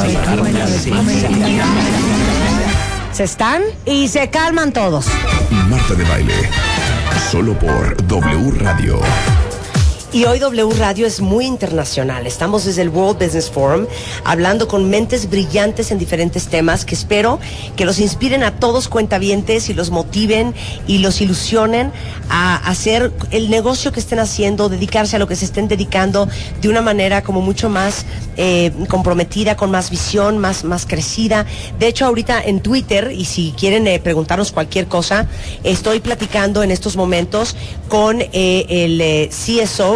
Se 3.13 3.23
están 3.23 3.62
y 3.85 4.09
se 4.09 4.29
calman 4.29 4.73
todos. 4.73 5.05
Marta 5.69 5.93
de 5.93 6.03
Baile. 6.03 6.33
Solo 7.20 7.53
por 7.58 7.96
W 8.08 8.51
Radio. 8.60 9.42
Y 10.13 10.25
hoy 10.25 10.38
W 10.38 10.70
Radio 10.77 11.08
es 11.08 11.22
muy 11.22 11.48
internacional. 11.48 12.27
Estamos 12.27 12.65
desde 12.65 12.84
el 12.84 12.89
World 12.89 13.17
Business 13.17 13.50
Forum 13.50 13.88
hablando 14.24 14.67
con 14.67 14.88
mentes 14.88 15.27
brillantes 15.27 15.89
en 15.89 15.98
diferentes 15.98 16.50
temas 16.50 16.86
que 16.86 16.93
espero 16.93 17.39
que 17.75 17.84
los 17.84 17.98
inspiren 17.98 18.43
a 18.43 18.60
todos 18.60 18.89
cuentavientes 18.89 19.70
y 19.70 19.74
los 19.74 19.89
motiven 19.89 20.53
y 20.86 21.00
los 21.00 21.20
ilusionen 21.20 21.91
a 22.29 22.58
hacer 22.58 23.12
el 23.32 23.50
negocio 23.50 23.91
que 23.91 24.00
estén 24.00 24.20
haciendo, 24.20 24.70
dedicarse 24.70 25.15
a 25.15 25.20
lo 25.20 25.27
que 25.27 25.36
se 25.36 25.46
estén 25.46 25.67
dedicando 25.67 26.29
de 26.62 26.70
una 26.70 26.82
manera 26.82 27.24
como 27.24 27.41
mucho 27.41 27.67
más 27.67 28.05
eh, 28.38 28.72
comprometida, 28.89 29.58
con 29.58 29.72
más 29.72 29.89
visión, 29.89 30.38
más, 30.38 30.63
más 30.63 30.86
crecida. 30.86 31.48
De 31.79 31.88
hecho, 31.88 32.05
ahorita 32.05 32.39
en 32.39 32.60
Twitter, 32.60 33.12
y 33.12 33.25
si 33.25 33.51
quieren 33.58 33.88
eh, 33.88 34.00
preguntarnos 34.00 34.51
cualquier 34.51 34.86
cosa, 34.86 35.27
estoy 35.63 36.01
platicando 36.01 36.62
en 36.62 36.70
estos 36.70 36.96
momentos 36.96 37.55
con 37.89 38.22
eh, 38.22 38.65
el 38.70 39.01
eh, 39.01 39.29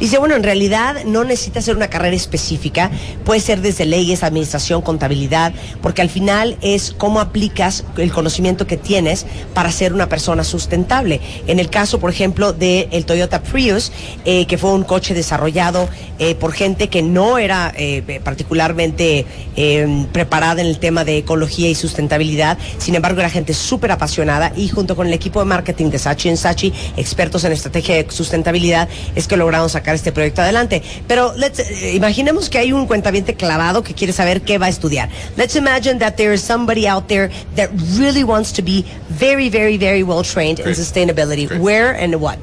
Dice, 0.00 0.18
bueno, 0.18 0.36
en 0.36 0.42
realidad 0.42 1.04
no 1.04 1.24
necesita 1.24 1.60
ser 1.60 1.76
una 1.76 1.88
carrera 1.88 2.14
específica, 2.14 2.90
puede 3.24 3.40
ser 3.40 3.60
desde 3.60 3.84
leyes, 3.84 4.22
administración, 4.22 4.80
contabilidad, 4.82 5.52
porque 5.82 6.02
al 6.02 6.08
final 6.08 6.56
es 6.60 6.94
cómo 6.96 7.20
aplicas 7.20 7.84
el 7.96 8.12
conocimiento 8.12 8.66
que 8.66 8.76
tienes 8.76 9.26
para 9.54 9.72
ser 9.72 9.92
una 9.92 10.08
persona 10.08 10.44
sustentable. 10.44 11.20
En 11.46 11.58
el 11.58 11.68
caso, 11.68 11.98
por 11.98 12.10
ejemplo, 12.10 12.52
del 12.52 13.04
Toyota 13.06 13.42
Prius, 13.42 13.92
eh, 14.24 14.46
que 14.46 14.56
fue 14.56 14.72
un 14.72 14.84
coche 14.84 15.14
desarrollado 15.14 15.88
eh, 16.18 16.34
por 16.34 16.52
gente 16.52 16.88
que 16.88 17.02
no 17.02 17.38
era 17.38 17.72
eh, 17.76 18.20
particularmente 18.24 19.24
eh, 19.56 20.06
preparada 20.12 20.60
en 20.60 20.66
el 20.66 20.78
tema 20.78 21.04
de 21.04 21.18
ecología 21.18 21.68
y 21.68 21.74
sustentabilidad, 21.74 22.58
sin 22.78 22.94
embargo 22.96 23.20
era 23.20 23.30
gente 23.30 23.54
súper 23.54 23.92
apasionada 23.92 24.52
y 24.56 24.68
junto 24.68 24.96
con 24.96 25.06
el 25.06 25.12
equipo 25.12 25.38
de 25.38 25.46
marketing 25.46 25.90
de 25.90 25.98
Sachi 25.98 26.36
Sachi, 26.36 26.72
expertos 26.96 27.44
en 27.44 27.52
estrategia 27.52 27.94
de 27.94 28.10
sustentabilidad, 28.10 28.88
es 29.14 29.28
que 29.28 29.36
lograron 29.36 29.70
sacar 29.70 29.87
este 29.94 30.12
proyecto 30.12 30.42
adelante. 30.42 30.82
Pero 31.06 31.32
let's, 31.36 31.58
eh, 31.60 31.94
imaginemos 31.94 32.48
que 32.48 32.58
hay 32.58 32.72
un 32.72 32.86
cuentaviente 32.86 33.34
clavado 33.34 33.82
que 33.82 33.94
quiere 33.94 34.12
saber 34.12 34.42
qué 34.42 34.58
va 34.58 34.66
a 34.66 34.70
estudiar. 34.70 35.08
Let's 35.36 35.56
imagine 35.56 35.98
that 35.98 36.14
there 36.16 36.34
is 36.34 36.40
somebody 36.40 36.86
out 36.86 37.06
there 37.08 37.30
that 37.56 37.70
really 37.98 38.24
wants 38.24 38.52
to 38.54 38.62
be 38.62 38.84
very, 39.08 39.48
very, 39.48 39.76
very 39.78 40.02
well 40.02 40.22
trained 40.22 40.60
in 40.60 40.74
sustainability. 40.74 41.46
Great. 41.46 41.60
Where 41.60 41.92
and 41.92 42.14
what? 42.16 42.38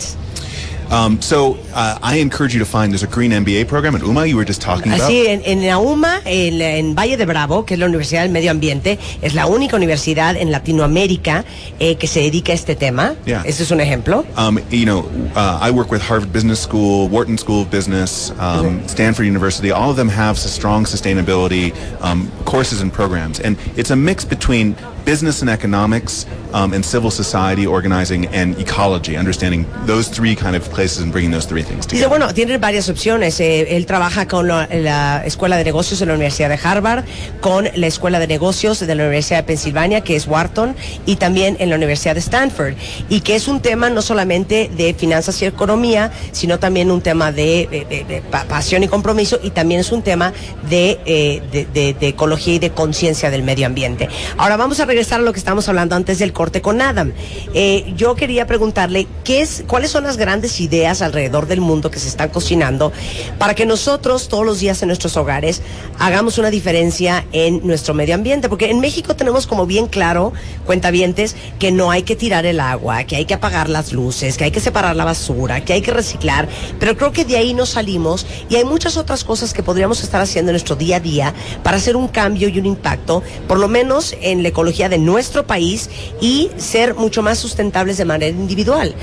Um, 0.92 1.22
so 1.22 1.58
uh, 1.74 2.00
I 2.01 2.18
encourage 2.18 2.54
you 2.54 2.60
to 2.60 2.65
find 2.65 2.92
there's 2.92 3.04
a 3.04 3.08
green 3.08 3.32
MBA 3.32 3.68
program 3.68 3.96
at 3.96 4.01
UMA 4.01 4.25
you 4.25 4.38
were 4.38 4.46
just 4.46 4.62
talking 4.62 4.92
about. 4.94 5.10
Así, 5.10 5.27
en, 5.27 5.42
en 5.46 5.65
la 5.65 5.80
UMA, 5.80 6.22
en, 6.25 6.62
en 6.62 6.96
Valle 6.96 7.18
de 7.18 7.25
Bravo, 7.25 7.65
que 7.65 7.74
es 7.74 7.80
la 7.80 7.88
Universidad 7.88 8.22
del 8.24 8.32
Medio 8.32 8.51
Ambiente, 8.51 9.00
es 9.22 9.34
la 9.34 9.48
única 9.48 9.75
universidad 9.75 10.36
en 10.38 10.51
Latinoamérica 10.51 11.46
eh, 11.80 11.96
que 11.96 12.08
se 12.08 12.22
dedica 12.22 12.51
a 12.51 12.56
este 12.56 12.75
tema. 12.75 13.15
Yeah. 13.25 13.44
Ese 13.46 13.63
es 13.63 13.72
un 13.72 13.82
ejemplo. 13.82 14.25
Um, 14.38 14.60
you 14.70 14.86
know, 14.86 15.06
uh, 15.36 15.60
I 15.62 15.72
work 15.72 15.92
with 15.92 16.01
Harvard 16.01 16.32
Business 16.32 16.60
School, 16.60 17.08
Wharton 17.10 17.38
School 17.38 17.62
of 17.62 17.72
Business, 17.72 18.32
um, 18.39 18.88
Stanford 18.88 19.25
University. 19.25 19.72
All 19.72 19.89
of 19.89 19.98
them 19.98 20.10
have 20.10 20.38
strong 20.38 20.86
sustainability 20.86 21.74
um, 22.01 22.32
courses 22.46 22.82
and 22.82 22.92
programs, 22.92 23.39
and 23.39 23.58
it's 23.75 23.92
a 23.92 23.96
mix 23.96 24.25
between 24.25 24.75
business 25.06 25.42
and 25.42 25.50
economics 25.50 26.26
um, 26.54 26.74
and 26.74 26.84
civil 26.84 27.12
society 27.12 27.66
organizing 27.68 28.28
and 28.34 28.58
ecology, 28.60 29.16
understanding 29.18 29.66
those 29.86 30.10
three 30.10 30.36
kind 30.36 30.56
of 30.56 30.68
places 30.72 31.00
and 31.04 31.12
bringing 31.12 31.32
those 31.32 31.46
three 31.48 31.62
things 31.64 31.86
Dice, 31.86 32.02
together. 32.04 32.10
bueno, 32.10 32.34
tiene 32.34 32.58
varias 32.58 32.90
opciones. 32.90 33.40
Eh, 33.40 33.76
él 33.76 33.86
trabaja 33.86 34.28
con 34.28 34.48
la, 34.48 34.68
la 34.72 35.24
Escuela 35.26 35.58
de 35.58 35.64
Negocios 35.64 36.00
de 36.00 36.06
la 36.08 36.14
Universidad 36.14 36.50
de 36.50 36.60
Harvard, 36.64 37.04
con 37.42 37.68
la 37.76 37.88
Escuela 37.88 38.20
de 38.20 38.28
Negocios 38.28 38.80
de 38.80 38.96
la 38.96 39.04
Universidad 39.04 39.38
de 39.40 39.44
Pensilvania, 39.44 40.02
que 40.02 40.16
es 40.16 40.28
Wharton, 40.28 40.76
y 41.06 41.18
también 41.18 41.56
en 41.60 41.70
la 41.70 41.76
Universidad 41.76 42.16
de 42.16 42.22
Stanford. 42.22 42.74
Y 43.10 43.22
que 43.22 43.36
es 43.36 43.48
un 43.48 43.60
tema 43.62 43.90
no 43.90 44.02
solamente 44.02 44.72
de 44.76 44.94
finanzas 44.94 45.42
y 45.42 45.46
economía, 45.46 46.12
sino 46.32 46.58
también 46.58 46.90
un 46.90 47.02
tema 47.02 47.32
de, 47.32 47.68
de- 47.70 47.86
de- 47.86 48.04
de 48.06 48.22
pa- 48.22 48.46
pasión 48.46 48.82
y 48.84 48.88
compromiso, 48.88 49.40
y 49.44 49.52
también 49.52 49.82
es 49.82 49.92
un 49.92 50.02
tema 50.02 50.34
de, 50.70 51.00
eh, 51.06 51.42
de- 51.52 51.94
de 51.94 52.08
ecología 52.08 52.56
y 52.56 52.60
de 52.60 52.72
conciencia 52.72 53.30
del 53.30 53.44
medio 53.44 53.66
ambiente. 53.68 54.10
Ahora 54.38 54.58
vamos 54.58 54.80
a 54.80 54.86
regresar 54.96 55.20
a 55.20 55.24
lo 55.24 55.34
que 55.34 55.40
estábamos 55.40 55.68
hablando 55.68 55.94
antes 55.94 56.20
del 56.20 56.32
corte 56.32 56.62
con 56.62 56.82
Adam. 56.82 57.12
Eh, 57.54 57.92
yo 57.98 58.16
quería 58.16 58.48
preguntarle 58.48 59.08
qué 59.25 59.42
es, 59.42 59.66
cuáles 59.68 59.92
son 59.92 60.06
las 60.06 60.16
grandes 60.16 60.62
ideas 60.62 61.02
alrededor 61.02 61.48
del 61.48 61.60
mundo 61.60 61.92
que 61.92 62.00
se 62.00 62.08
están 62.08 62.30
cocinando 62.30 62.94
para 63.38 63.56
que 63.56 63.66
nosotros 63.66 64.30
todos 64.30 64.46
los 64.46 64.62
días 64.62 64.82
en 64.82 64.88
nuestros 64.88 65.18
hogares 65.18 65.62
hagamos 66.00 66.38
una 66.38 66.50
diferencia 66.50 67.25
en 67.34 67.68
nuestro 67.68 67.94
medio 67.94 68.16
ambiente, 68.16 68.48
porque 68.48 68.72
en 68.72 68.80
México 68.80 69.18
tenemos 69.18 69.48
como 69.48 69.66
bien 69.66 69.88
claro, 69.88 70.32
cuentavientes, 70.66 71.36
que 71.60 71.74
no 71.74 71.92
hay 71.92 72.04
que 72.04 72.16
tirar 72.16 72.46
el 72.46 72.62
agua, 72.62 73.04
que 73.04 73.18
hay 73.18 73.25
que 73.25 73.34
apagar 73.34 73.68
las 73.68 73.92
luces, 73.92 74.38
que 74.38 74.46
hay 74.46 74.52
que 74.52 74.62
separar 74.62 74.96
la 74.96 75.04
basura, 75.04 75.66
que 75.66 75.74
hay 75.74 75.82
que 75.82 75.92
reciclar, 75.92 76.48
pero 76.80 76.96
creo 76.96 77.12
que 77.12 77.25
de 77.25 77.36
ahí 77.36 77.54
no 77.54 77.66
salimos 77.66 78.25
y 78.48 78.56
hay 78.56 78.64
muchas 78.64 78.96
otras 78.96 79.25
cosas 79.25 79.54
que 79.54 79.62
podríamos 79.62 80.02
estar 80.04 80.22
haciendo 80.22 80.52
en 80.52 80.54
nuestro 80.54 80.78
día 80.78 80.98
a 80.98 81.00
día 81.02 81.34
para 81.64 81.75
hacer 81.75 81.98
un 81.98 82.08
cambio 82.08 82.48
y 82.48 82.60
un 82.60 82.66
impacto, 82.66 83.22
por 83.46 83.60
lo 83.60 83.68
menos 83.68 84.16
en 84.22 84.42
la 84.42 84.50
ecología 84.50 84.85
de 84.89 84.98
nuestro 84.98 85.44
país 85.44 85.89
y 86.22 86.50
ser 86.58 86.96
mucho 86.96 87.22
más 87.22 87.38
sustentables 87.38 87.98
de 87.98 88.06
manera 88.06 88.32
individual. 88.32 88.94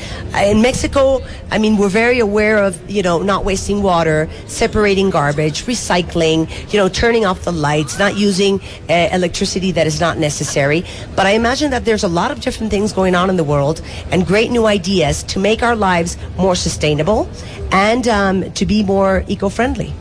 In 0.44 0.60
Mexico, 0.60 1.20
I 1.50 1.58
mean, 1.58 1.76
we're 1.76 1.88
very 1.88 2.20
aware 2.20 2.58
of, 2.58 2.76
you 2.88 3.02
know, 3.02 3.22
not 3.22 3.44
wasting 3.44 3.82
water, 3.82 4.28
separating 4.46 5.10
garbage, 5.10 5.66
recycling, 5.66 6.48
you 6.72 6.78
know, 6.78 6.88
turning 6.88 7.26
off 7.26 7.44
the 7.44 7.52
lights, 7.52 7.98
not 7.98 8.16
using 8.16 8.60
uh, 8.88 9.08
electricity 9.12 9.72
that 9.72 9.86
is 9.86 10.00
not 10.00 10.18
necessary. 10.18 10.84
But 11.14 11.26
I 11.26 11.30
imagine 11.30 11.70
that 11.70 11.84
there's 11.84 12.04
a 12.04 12.08
lot 12.08 12.30
of 12.30 12.40
different 12.40 12.70
things 12.70 12.92
going 12.92 13.14
on 13.14 13.30
in 13.30 13.36
the 13.36 13.44
world 13.44 13.82
and 14.10 14.26
great 14.26 14.50
new 14.50 14.66
ideas 14.66 15.22
to 15.24 15.38
make 15.38 15.62
our 15.62 15.76
lives 15.76 16.16
more 16.36 16.54
sustainable 16.54 17.28
and 17.70 18.06
um, 18.08 18.52
to 18.52 18.66
be 18.66 18.82
more 18.82 19.24
eco-friendly. 19.28 19.92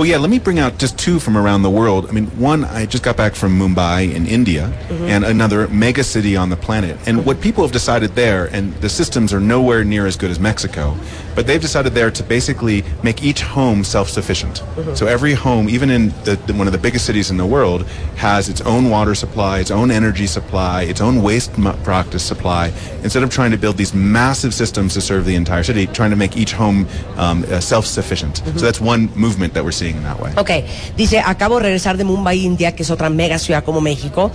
Well, 0.00 0.08
yeah, 0.08 0.16
let 0.16 0.30
me 0.30 0.38
bring 0.38 0.58
out 0.58 0.78
just 0.78 0.98
two 0.98 1.18
from 1.18 1.36
around 1.36 1.60
the 1.60 1.68
world. 1.68 2.08
I 2.08 2.12
mean, 2.12 2.24
one, 2.38 2.64
I 2.64 2.86
just 2.86 3.04
got 3.04 3.18
back 3.18 3.34
from 3.34 3.58
Mumbai 3.58 4.14
in 4.14 4.26
India, 4.26 4.72
and 4.88 5.26
another 5.26 5.68
mega 5.68 6.02
city 6.02 6.38
on 6.38 6.48
the 6.48 6.56
planet. 6.56 6.96
And 7.06 7.26
what 7.26 7.42
people 7.42 7.62
have 7.64 7.72
decided 7.72 8.14
there, 8.14 8.46
and 8.46 8.74
the 8.76 8.88
systems 8.88 9.34
are 9.34 9.40
nowhere 9.40 9.84
near 9.84 10.06
as 10.06 10.16
good 10.16 10.30
as 10.30 10.40
Mexico, 10.40 10.96
but 11.34 11.46
they've 11.46 11.60
decided 11.60 11.92
there 11.92 12.10
to 12.12 12.22
basically 12.22 12.82
make 13.02 13.22
each 13.22 13.42
home 13.42 13.84
self-sufficient. 13.84 14.62
So 14.94 15.06
every 15.06 15.34
home, 15.34 15.68
even 15.68 15.90
in 15.90 16.08
the, 16.24 16.54
one 16.56 16.66
of 16.66 16.72
the 16.72 16.78
biggest 16.78 17.04
cities 17.04 17.30
in 17.30 17.36
the 17.36 17.44
world, 17.44 17.86
has 18.16 18.48
its 18.48 18.62
own 18.62 18.88
water 18.88 19.14
supply, 19.14 19.58
its 19.58 19.70
own 19.70 19.90
energy 19.90 20.26
supply, 20.26 20.84
its 20.84 21.02
own 21.02 21.20
waste 21.20 21.52
practice 21.84 22.22
supply. 22.22 22.72
Instead 23.02 23.22
of 23.22 23.28
trying 23.28 23.50
to 23.50 23.58
build 23.58 23.76
these 23.76 23.92
massive 23.92 24.54
systems 24.54 24.94
to 24.94 25.02
serve 25.02 25.26
the 25.26 25.34
entire 25.34 25.62
city, 25.62 25.86
trying 25.86 26.10
to 26.10 26.16
make 26.16 26.38
each 26.38 26.52
home 26.52 26.88
um, 27.16 27.44
uh, 27.50 27.60
self-sufficient. 27.60 28.38
So 28.38 28.64
that's 28.64 28.80
one 28.80 29.14
movement 29.14 29.52
that 29.52 29.62
we're 29.62 29.72
seeing 29.72 29.89
Ok, 30.36 30.50
dice, 30.96 31.20
acabo 31.20 31.56
de 31.56 31.64
regresar 31.64 31.96
de 31.96 32.04
Mumbai, 32.04 32.44
India, 32.44 32.74
que 32.74 32.82
es 32.82 32.90
otra 32.90 33.10
mega 33.10 33.38
ciudad 33.38 33.64
como 33.64 33.80
México, 33.80 34.30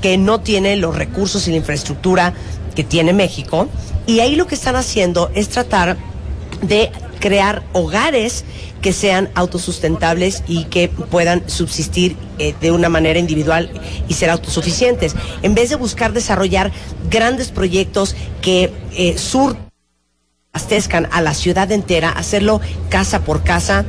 que 0.00 0.18
no 0.18 0.40
tiene 0.40 0.76
los 0.76 0.96
recursos 0.96 1.46
y 1.48 1.50
la 1.50 1.56
infraestructura 1.56 2.34
que 2.74 2.84
tiene 2.84 3.12
México. 3.12 3.68
Y 4.06 4.20
ahí 4.20 4.36
lo 4.36 4.46
que 4.46 4.54
están 4.54 4.76
haciendo 4.76 5.30
es 5.34 5.48
tratar 5.48 5.96
de 6.62 6.90
crear 7.20 7.62
hogares 7.72 8.44
que 8.80 8.92
sean 8.92 9.28
autosustentables 9.34 10.42
y 10.48 10.64
que 10.64 10.88
puedan 10.88 11.48
subsistir 11.48 12.16
eh, 12.38 12.54
de 12.60 12.72
una 12.72 12.88
manera 12.88 13.18
individual 13.18 13.70
y 14.08 14.14
ser 14.14 14.30
autosuficientes. 14.30 15.14
En 15.42 15.54
vez 15.54 15.70
de 15.70 15.76
buscar 15.76 16.12
desarrollar 16.12 16.72
grandes 17.10 17.50
proyectos 17.50 18.16
que 18.40 18.72
eh, 18.96 19.18
sur 19.18 19.56
abastezcan 20.52 21.08
a 21.12 21.20
la 21.20 21.34
ciudad 21.34 21.70
entera, 21.70 22.10
hacerlo 22.10 22.60
casa 22.88 23.20
por 23.20 23.44
casa 23.44 23.84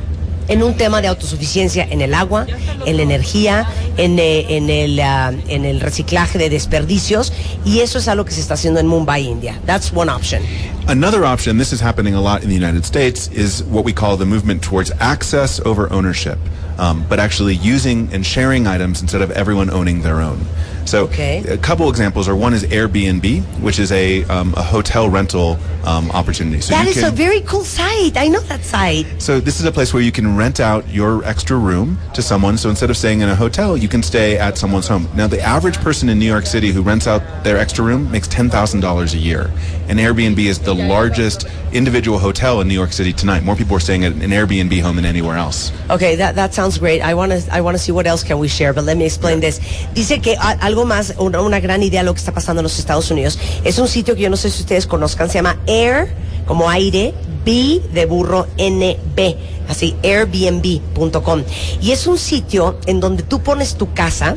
en 0.52 0.62
un 0.62 0.74
tema 0.74 1.00
de 1.00 1.08
autosuficiencia 1.08 1.86
en 1.90 2.02
el 2.02 2.12
agua, 2.12 2.46
en 2.84 2.96
la 2.98 3.02
energía, 3.02 3.66
en, 3.96 4.18
eh, 4.18 4.84
el, 4.84 5.00
ah, 5.00 5.32
el 5.48 5.80
reciclaje 5.80 6.36
de 6.38 6.50
desperdicios 6.50 7.32
y 7.64 7.80
eso 7.80 7.98
es 7.98 8.06
algo 8.06 8.26
que 8.26 8.32
se 8.32 8.40
está 8.40 8.54
haciendo 8.54 8.78
en 8.78 8.86
Mumbai, 8.86 9.26
India. 9.26 9.58
That's 9.64 9.90
one 9.94 10.12
option. 10.12 10.42
Another 10.88 11.24
option, 11.24 11.58
this 11.58 11.72
is 11.72 11.80
happening 11.80 12.14
a 12.14 12.20
lot 12.20 12.42
in 12.42 12.48
the 12.48 12.54
United 12.54 12.84
States, 12.84 13.28
is 13.28 13.62
what 13.64 13.84
we 13.84 13.92
call 13.92 14.16
the 14.16 14.26
movement 14.26 14.62
towards 14.62 14.90
access 15.00 15.60
over 15.60 15.90
ownership, 15.92 16.38
um, 16.78 17.06
but 17.08 17.20
actually 17.20 17.54
using 17.54 18.12
and 18.12 18.26
sharing 18.26 18.66
items 18.66 19.00
instead 19.00 19.22
of 19.22 19.30
everyone 19.30 19.70
owning 19.70 20.02
their 20.02 20.20
own. 20.20 20.44
So, 20.84 21.04
Okay. 21.04 21.44
a 21.48 21.56
couple 21.56 21.88
examples 21.88 22.28
are 22.28 22.34
one 22.34 22.52
is 22.52 22.64
Airbnb, 22.64 23.42
which 23.60 23.78
is 23.78 23.92
a, 23.92 24.24
um, 24.24 24.52
a 24.56 24.62
hotel 24.64 25.08
rental 25.08 25.56
um, 25.84 26.10
opportunity. 26.10 26.60
So 26.60 26.74
That 26.74 26.88
is 26.88 26.96
can, 26.96 27.04
a 27.04 27.10
very 27.12 27.40
cool 27.42 27.62
site. 27.64 28.16
I 28.16 28.26
know 28.26 28.40
that 28.40 28.64
site. 28.64 29.06
so 29.18 29.38
this 29.38 29.60
is 29.60 29.66
a 29.66 29.70
place 29.72 29.94
where 29.94 30.02
you 30.02 30.10
can 30.12 30.36
rent 30.36 30.58
out 30.58 30.88
your 30.88 31.24
extra 31.24 31.56
room 31.56 31.98
to 32.14 32.22
someone. 32.22 32.58
So 32.58 32.68
instead 32.68 32.90
of 32.90 32.96
staying 32.96 33.20
in 33.20 33.28
a 33.28 33.34
hotel, 33.36 33.76
you 33.76 33.86
can 33.88 34.02
stay 34.02 34.36
at 34.38 34.58
someone's 34.58 34.88
home. 34.88 35.08
Now, 35.14 35.28
the 35.28 35.40
average 35.40 35.76
person 35.78 36.08
in 36.08 36.18
New 36.18 36.26
York 36.26 36.46
City 36.46 36.72
who 36.72 36.82
rents 36.82 37.06
out 37.06 37.22
their 37.44 37.58
extra 37.58 37.84
room 37.84 38.10
makes 38.10 38.26
ten 38.26 38.50
thousand 38.50 38.80
dollars 38.80 39.14
a 39.14 39.18
year, 39.18 39.50
and 39.88 40.00
Airbnb 40.00 40.38
is 40.38 40.58
the 40.58 40.71
largest 40.74 41.46
individual 41.72 42.18
hotel 42.18 42.60
in 42.60 42.68
New 42.68 42.74
York 42.74 42.92
City 42.92 43.12
tonight. 43.12 43.42
More 43.44 43.56
people 43.56 43.76
are 43.76 43.80
staying 43.80 44.04
at 44.04 44.12
an 44.12 44.30
Airbnb 44.30 44.80
home 44.82 44.96
than 44.96 45.04
anywhere 45.06 45.36
else. 45.36 45.72
Okay, 45.90 46.16
that, 46.16 46.34
that 46.36 46.52
sounds 46.54 46.78
great. 46.78 47.00
I 47.02 47.14
want 47.14 47.32
to 47.32 47.40
I 47.50 47.60
want 47.60 47.76
to 47.76 47.82
see 47.82 47.92
what 47.92 48.06
else 48.06 48.22
can 48.24 48.38
we 48.38 48.48
share, 48.48 48.72
but 48.72 48.84
let 48.84 48.96
me 48.96 49.04
explain 49.06 49.40
this. 49.40 49.60
Dice 49.94 50.20
que 50.20 50.34
a- 50.36 50.58
algo 50.60 50.84
más, 50.84 51.14
una, 51.18 51.40
una 51.40 51.60
gran 51.60 51.82
idea 51.82 52.00
de 52.00 52.06
lo 52.06 52.14
que 52.14 52.20
está 52.20 52.32
pasando 52.32 52.60
en 52.60 52.64
los 52.64 52.78
Estados 52.78 53.10
Unidos. 53.10 53.38
Es 53.64 53.78
un 53.78 53.88
sitio 53.88 54.14
que 54.14 54.22
yo 54.22 54.30
no 54.30 54.36
sé 54.36 54.50
si 54.50 54.60
ustedes 54.62 54.86
conozcan, 54.86 55.28
se 55.28 55.34
llama 55.34 55.56
Air, 55.66 56.08
como 56.46 56.68
aire, 56.68 57.14
B 57.44 57.80
de 57.92 58.06
burro, 58.06 58.46
NB, 58.58 59.36
así, 59.68 59.96
airbnb.com. 60.02 61.42
Y 61.80 61.90
es 61.92 62.06
un 62.06 62.18
sitio 62.18 62.76
en 62.86 63.00
donde 63.00 63.22
tú 63.22 63.40
pones 63.40 63.74
tu 63.76 63.92
casa 63.94 64.36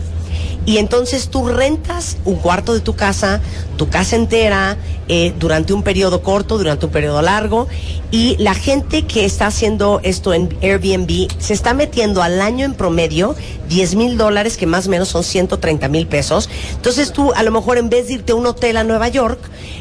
y 0.65 0.77
entonces 0.77 1.29
tú 1.29 1.47
rentas 1.47 2.17
un 2.25 2.35
cuarto 2.35 2.73
de 2.73 2.79
tu 2.79 2.95
casa, 2.95 3.41
tu 3.77 3.89
casa 3.89 4.15
entera, 4.15 4.77
eh, 5.07 5.33
durante 5.37 5.73
un 5.73 5.83
periodo 5.83 6.23
corto, 6.23 6.57
durante 6.57 6.87
un 6.87 6.91
periodo 6.91 7.21
largo, 7.21 7.67
y 8.09 8.35
la 8.37 8.55
gente 8.55 9.03
que 9.03 9.25
está 9.25 9.47
haciendo 9.47 9.99
esto 10.03 10.33
en 10.33 10.57
Airbnb 10.61 11.27
se 11.37 11.53
está 11.53 11.73
metiendo 11.73 12.23
al 12.23 12.41
año 12.41 12.65
en 12.65 12.73
promedio 12.73 13.35
10 13.69 13.95
mil 13.95 14.17
dólares, 14.17 14.57
que 14.57 14.65
más 14.65 14.87
o 14.87 14.89
menos 14.89 15.09
son 15.09 15.23
130 15.23 15.87
mil 15.89 16.07
pesos. 16.07 16.49
Entonces 16.75 17.11
tú, 17.11 17.33
a 17.33 17.43
lo 17.43 17.51
mejor 17.51 17.77
en 17.77 17.89
vez 17.89 18.07
de 18.07 18.13
irte 18.13 18.31
a 18.31 18.35
un 18.35 18.45
hotel 18.45 18.77
a 18.77 18.83
Nueva 18.83 19.07
York, 19.09 19.39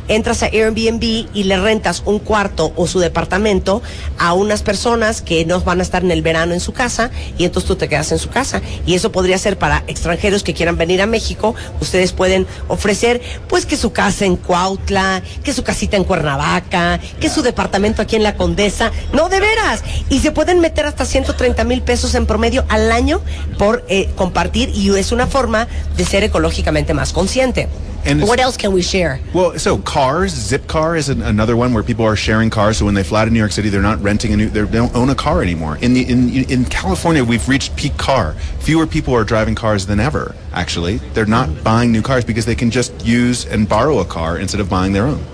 entras 0.08 0.42
a 0.42 0.46
Airbnb 0.46 1.02
y 1.32 1.44
le 1.44 1.58
rentas 1.58 2.02
un 2.04 2.18
cuarto 2.18 2.72
o 2.76 2.86
su 2.86 2.98
departamento 2.98 3.82
a 4.18 4.34
unas 4.34 4.62
personas 4.62 5.22
que 5.22 5.44
no 5.44 5.60
van 5.60 5.80
a 5.80 5.82
estar 5.82 6.02
en 6.02 6.10
el 6.10 6.22
verano 6.22 6.52
en 6.52 6.60
su 6.60 6.72
casa 6.72 7.10
y 7.38 7.44
entonces 7.44 7.68
tú 7.68 7.76
te 7.76 7.88
quedas 7.88 8.12
en 8.12 8.18
su 8.18 8.28
casa. 8.28 8.60
Y 8.86 8.94
eso 8.94 9.12
podría 9.12 9.38
ser 9.38 9.58
para 9.58 9.84
extranjeros 9.86 10.42
que 10.42 10.54
quieran 10.54 10.73
venir 10.76 11.02
a 11.02 11.06
México. 11.06 11.54
Ustedes 11.80 12.12
pueden 12.12 12.46
ofrecer 12.68 13.20
pues 13.48 13.66
que 13.66 13.76
su 13.76 13.92
casa 13.92 14.24
en 14.24 14.36
Cuautla, 14.36 15.22
que 15.42 15.52
su 15.52 15.62
casita 15.62 15.96
en 15.96 16.04
Cuernavaca, 16.04 17.00
que 17.20 17.28
su 17.28 17.42
departamento 17.42 18.02
aquí 18.02 18.16
en 18.16 18.22
La 18.22 18.36
Condesa. 18.36 18.90
No, 19.12 19.28
de 19.28 19.40
veras. 19.40 19.82
Y 20.08 20.20
se 20.20 20.30
pueden 20.30 20.60
meter 20.60 20.86
hasta 20.86 21.04
130 21.04 21.64
mil 21.64 21.82
pesos 21.82 22.14
en 22.14 22.26
promedio 22.26 22.64
al 22.68 22.92
año 22.92 23.20
por 23.58 23.84
eh, 23.88 24.10
compartir 24.16 24.70
y 24.74 24.94
es 24.96 25.12
una 25.12 25.26
forma 25.26 25.68
de 25.96 26.04
ser 26.04 26.24
ecológicamente 26.24 26.94
más 26.94 27.12
consciente. 27.12 27.68
And 28.06 28.22
What 28.22 28.38
else 28.38 28.56
can 28.56 28.72
we 28.72 28.82
share? 28.82 29.18
Well, 29.32 29.58
so 29.58 29.78
cars, 29.78 30.34
Zipcar 30.34 30.98
is 30.98 31.08
an, 31.08 31.22
another 31.22 31.56
one 31.56 31.72
where 31.72 31.82
people 31.82 32.04
are 32.04 32.16
sharing 32.16 32.50
cars. 32.50 32.76
So 32.78 32.84
when 32.84 32.94
they 32.94 33.02
fly 33.02 33.24
to 33.24 33.30
New 33.30 33.38
York 33.38 33.52
City, 33.52 33.70
they're 33.70 33.80
not 33.80 34.02
renting 34.02 34.32
a 34.34 34.36
new, 34.36 34.50
they 34.50 34.64
don't 34.64 34.94
own 34.94 35.08
a 35.08 35.14
car 35.14 35.42
anymore. 35.42 35.78
In 35.78 35.94
the 35.94 36.02
in 36.02 36.28
in 36.50 36.64
California, 36.66 37.24
we've 37.24 37.48
reached 37.48 37.76
peak 37.76 37.96
car. 37.96 38.34
Fewer 38.60 38.86
people 38.86 39.14
are 39.14 39.24
driving 39.24 39.54
cars 39.54 39.86
than 39.86 40.00
ever. 40.00 40.34
Actually, 40.52 40.98
they're 41.14 41.24
not 41.24 41.64
buying 41.64 41.92
new 41.92 42.02
cars 42.02 42.24
because 42.24 42.44
they 42.44 42.54
can 42.54 42.70
just 42.70 42.92
use 43.06 43.46
and 43.46 43.68
borrow 43.68 44.00
a 44.00 44.04
car 44.04 44.38
instead 44.38 44.60
of 44.60 44.68
buying 44.68 44.92
their 44.92 45.06
own. 45.06 45.24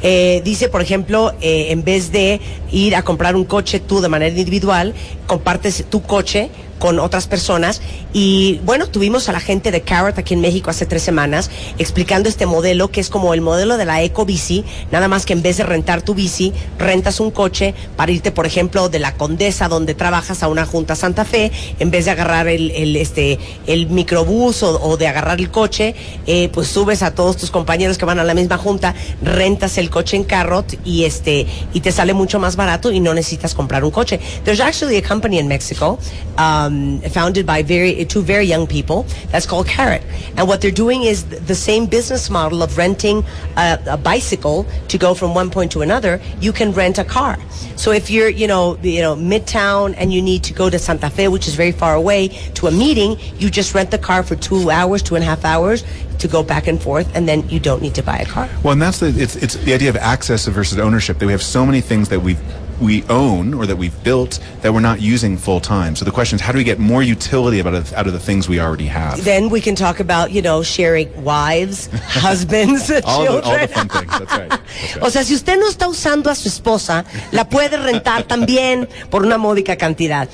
Eh, 0.00 0.40
dice, 0.44 0.68
por 0.68 0.80
ejemplo, 0.80 1.32
eh, 1.40 1.72
en 1.72 1.82
vez 1.82 2.12
de 2.12 2.40
ir 2.70 2.94
a 2.94 3.02
comprar 3.02 3.34
un 3.34 3.44
coche 3.44 3.80
tú 3.80 4.00
de 4.00 4.08
manera 4.08 4.30
individual, 4.30 4.94
compartes 5.26 5.84
tu 5.90 6.02
coche 6.02 6.50
con 6.78 6.98
otras 6.98 7.26
personas. 7.26 7.80
Y 8.12 8.60
bueno, 8.64 8.86
tuvimos 8.86 9.28
a 9.28 9.32
la 9.32 9.40
gente 9.40 9.70
de 9.70 9.82
Carrot 9.82 10.18
aquí 10.18 10.34
en 10.34 10.40
México 10.40 10.70
hace 10.70 10.86
tres 10.86 11.02
semanas 11.02 11.50
explicando 11.78 12.28
este 12.28 12.46
modelo 12.46 12.90
que 12.90 13.00
es 13.00 13.10
como 13.10 13.34
el 13.34 13.40
modelo 13.40 13.76
de 13.76 13.84
la 13.84 14.02
eco 14.02 14.24
bici, 14.24 14.64
nada 14.90 15.08
más 15.08 15.26
que 15.26 15.32
en 15.32 15.42
vez 15.42 15.56
de 15.58 15.64
rentar 15.64 16.02
tu 16.02 16.14
bici, 16.14 16.52
rentas 16.78 17.20
un 17.20 17.30
coche 17.30 17.74
para 17.96 18.12
irte, 18.12 18.32
por 18.32 18.46
ejemplo, 18.46 18.88
de 18.88 18.98
la 18.98 19.14
Condesa 19.14 19.68
donde 19.68 19.94
trabajas 19.94 20.42
a 20.42 20.48
una 20.48 20.66
Junta 20.66 20.94
Santa 20.94 21.24
Fe, 21.24 21.50
en 21.78 21.90
vez 21.90 22.04
de 22.04 22.10
agarrar 22.12 22.48
el, 22.48 22.70
el, 22.70 22.96
este, 22.96 23.38
el 23.66 23.88
microbús 23.88 24.62
o, 24.62 24.96
de 24.96 25.06
agarrar 25.06 25.38
el 25.38 25.50
coche, 25.50 25.94
eh, 26.26 26.48
pues 26.52 26.68
subes 26.68 27.02
a 27.02 27.14
todos 27.14 27.36
tus 27.36 27.50
compañeros 27.50 27.98
que 27.98 28.04
van 28.04 28.18
a 28.18 28.24
la 28.24 28.34
misma 28.34 28.58
junta, 28.58 28.94
rentas 29.22 29.78
el 29.78 29.90
coche 29.90 30.16
en 30.16 30.24
Carrot 30.24 30.78
y 30.84 31.04
este 31.04 31.46
y 31.72 31.80
te 31.80 31.92
sale 31.92 32.14
mucho 32.14 32.38
más 32.38 32.56
barato 32.56 32.92
y 32.92 33.00
no 33.00 33.14
necesitas 33.14 33.54
comprar 33.54 33.84
un 33.84 33.90
coche. 33.90 34.20
There's 34.44 34.60
actually 34.60 34.96
a 34.96 35.02
company 35.02 35.38
in 35.38 35.48
Mexico 35.48 35.98
um, 36.38 36.67
Um, 36.68 37.00
founded 37.00 37.46
by 37.46 37.62
very 37.62 38.04
two 38.04 38.20
very 38.20 38.44
young 38.44 38.66
people 38.66 39.06
that's 39.30 39.46
called 39.46 39.66
Carrot, 39.66 40.02
and 40.36 40.46
what 40.46 40.60
they're 40.60 40.70
doing 40.70 41.02
is 41.02 41.24
the 41.24 41.54
same 41.54 41.86
business 41.86 42.28
model 42.28 42.62
of 42.62 42.76
renting 42.76 43.24
a, 43.56 43.78
a 43.86 43.96
bicycle 43.96 44.66
to 44.88 44.98
go 44.98 45.14
from 45.14 45.34
one 45.34 45.50
point 45.50 45.72
to 45.72 45.80
another. 45.80 46.20
You 46.40 46.52
can 46.52 46.72
rent 46.72 46.98
a 46.98 47.04
car. 47.04 47.38
So 47.76 47.90
if 47.92 48.10
you're 48.10 48.28
you 48.28 48.46
know 48.46 48.76
you 48.82 49.00
know 49.00 49.16
midtown 49.16 49.94
and 49.96 50.12
you 50.12 50.20
need 50.20 50.44
to 50.44 50.52
go 50.52 50.68
to 50.68 50.78
Santa 50.78 51.08
Fe, 51.08 51.28
which 51.28 51.48
is 51.48 51.54
very 51.54 51.72
far 51.72 51.94
away, 51.94 52.28
to 52.58 52.66
a 52.66 52.70
meeting, 52.70 53.16
you 53.38 53.48
just 53.48 53.74
rent 53.74 53.90
the 53.90 53.98
car 53.98 54.22
for 54.22 54.36
two 54.36 54.70
hours, 54.70 55.02
two 55.02 55.14
and 55.14 55.24
a 55.24 55.26
half 55.26 55.44
hours 55.44 55.84
to 56.18 56.28
go 56.28 56.42
back 56.42 56.66
and 56.66 56.82
forth, 56.82 57.08
and 57.14 57.26
then 57.26 57.48
you 57.48 57.60
don't 57.60 57.80
need 57.80 57.94
to 57.94 58.02
buy 58.02 58.18
a 58.18 58.26
car. 58.26 58.48
Well, 58.62 58.72
and 58.72 58.82
that's 58.82 59.00
the 59.00 59.08
it's 59.16 59.36
it's 59.36 59.54
the 59.56 59.72
idea 59.72 59.88
of 59.88 59.96
access 59.96 60.46
versus 60.46 60.78
ownership. 60.78 61.18
That 61.18 61.26
we 61.26 61.32
have 61.32 61.42
so 61.42 61.64
many 61.64 61.80
things 61.80 62.10
that 62.10 62.20
we 62.20 62.36
we 62.80 63.02
own 63.04 63.54
or 63.54 63.66
that 63.66 63.76
we've 63.76 64.02
built 64.04 64.38
that 64.62 64.72
we're 64.72 64.80
not 64.80 65.00
using 65.00 65.36
full 65.36 65.60
time. 65.60 65.96
So 65.96 66.04
the 66.04 66.10
question 66.10 66.36
is, 66.36 66.40
how 66.40 66.52
do 66.52 66.58
we 66.58 66.64
get 66.64 66.78
more 66.78 67.02
utility 67.02 67.60
out 67.60 67.74
of 67.74 67.92
out 67.94 68.06
of 68.06 68.12
the 68.12 68.20
things 68.20 68.48
we 68.48 68.60
already 68.60 68.86
have? 68.86 69.24
Then 69.24 69.48
we 69.50 69.60
can 69.60 69.74
talk 69.74 70.00
about 70.00 70.30
you 70.32 70.42
know 70.42 70.62
sharing 70.62 71.08
wives, 71.24 71.86
husbands, 72.04 72.90
all, 73.04 73.24
the, 73.24 73.42
all 73.42 73.42
children. 73.42 73.60
the 73.60 73.68
fun 73.68 73.88
things. 73.88 74.18
That's 74.18 74.32
right. 74.32 74.50
That's 74.50 74.96
right. 74.96 75.02
O 75.02 75.10
sea, 75.10 75.24
si 75.24 75.34
usted 75.34 75.58
no 75.58 75.68
está 75.68 75.88
usando 75.88 76.30
a 76.30 76.34
su 76.34 76.48
esposa, 76.48 77.04
la 77.32 77.44
puede 77.44 77.76
rentar 77.76 78.24
también 78.24 78.88
por 79.10 79.24
una 79.24 79.38
módica 79.38 79.76
cantidad. 79.76 80.28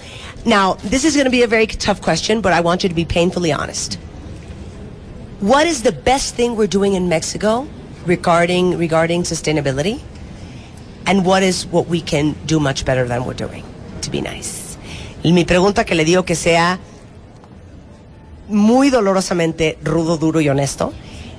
Now, 0.45 0.75
this 0.75 1.05
is 1.05 1.15
going 1.15 1.25
to 1.25 1.31
be 1.31 1.43
a 1.43 1.47
very 1.47 1.67
tough 1.67 2.03
question, 2.03 2.41
but 2.41 2.53
I 2.53 2.61
want 2.61 2.83
you 2.83 2.89
to 2.89 2.95
be 2.95 3.05
painfully 3.05 3.53
honest. 3.53 3.99
What 5.41 5.67
is 5.67 5.83
the 5.83 5.93
best 5.93 6.35
thing 6.35 6.57
we're 6.57 6.67
doing 6.67 6.95
in 6.95 7.09
Mexico 7.09 7.67
regarding 8.07 8.77
regarding 8.79 9.23
sustainability? 9.23 10.01
And 11.07 11.25
what 11.27 11.43
is 11.43 11.67
what 11.71 11.87
we 11.89 12.01
can 12.01 12.35
do 12.47 12.59
much 12.61 12.85
better 12.85 13.07
than 13.07 13.25
we're 13.25 13.37
doing? 13.37 13.63
To 14.03 14.11
be 14.11 14.21
nice. 14.21 14.77
Mi 15.23 15.45
pregunta 15.45 15.85
que 15.85 15.95
le 15.95 16.05
digo 16.05 16.25
que 16.25 16.35
sea 16.35 16.79
muy 18.49 18.91
dolorosamente 18.91 19.79
rudo, 19.83 20.17
duro 20.17 20.41
y 20.41 20.49
honesto. 20.49 20.93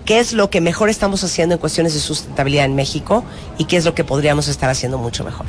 ¿Qué 0.06 0.20
es 0.20 0.34
lo 0.34 0.50
que 0.50 0.62
mejor 0.62 0.90
estamos 0.90 1.24
haciendo 1.24 1.56
en 1.56 1.60
cuestiones 1.60 1.94
de 1.96 2.00
sustentabilidad 2.00 2.66
en 2.66 2.76
México 2.76 3.24
y 3.58 3.66
qué 3.66 3.78
es 3.78 3.86
lo 3.86 3.96
que 3.96 4.04
podríamos 4.04 4.48
estar 4.48 4.70
haciendo 4.70 5.00
mucho 5.00 5.24
mejor? 5.24 5.48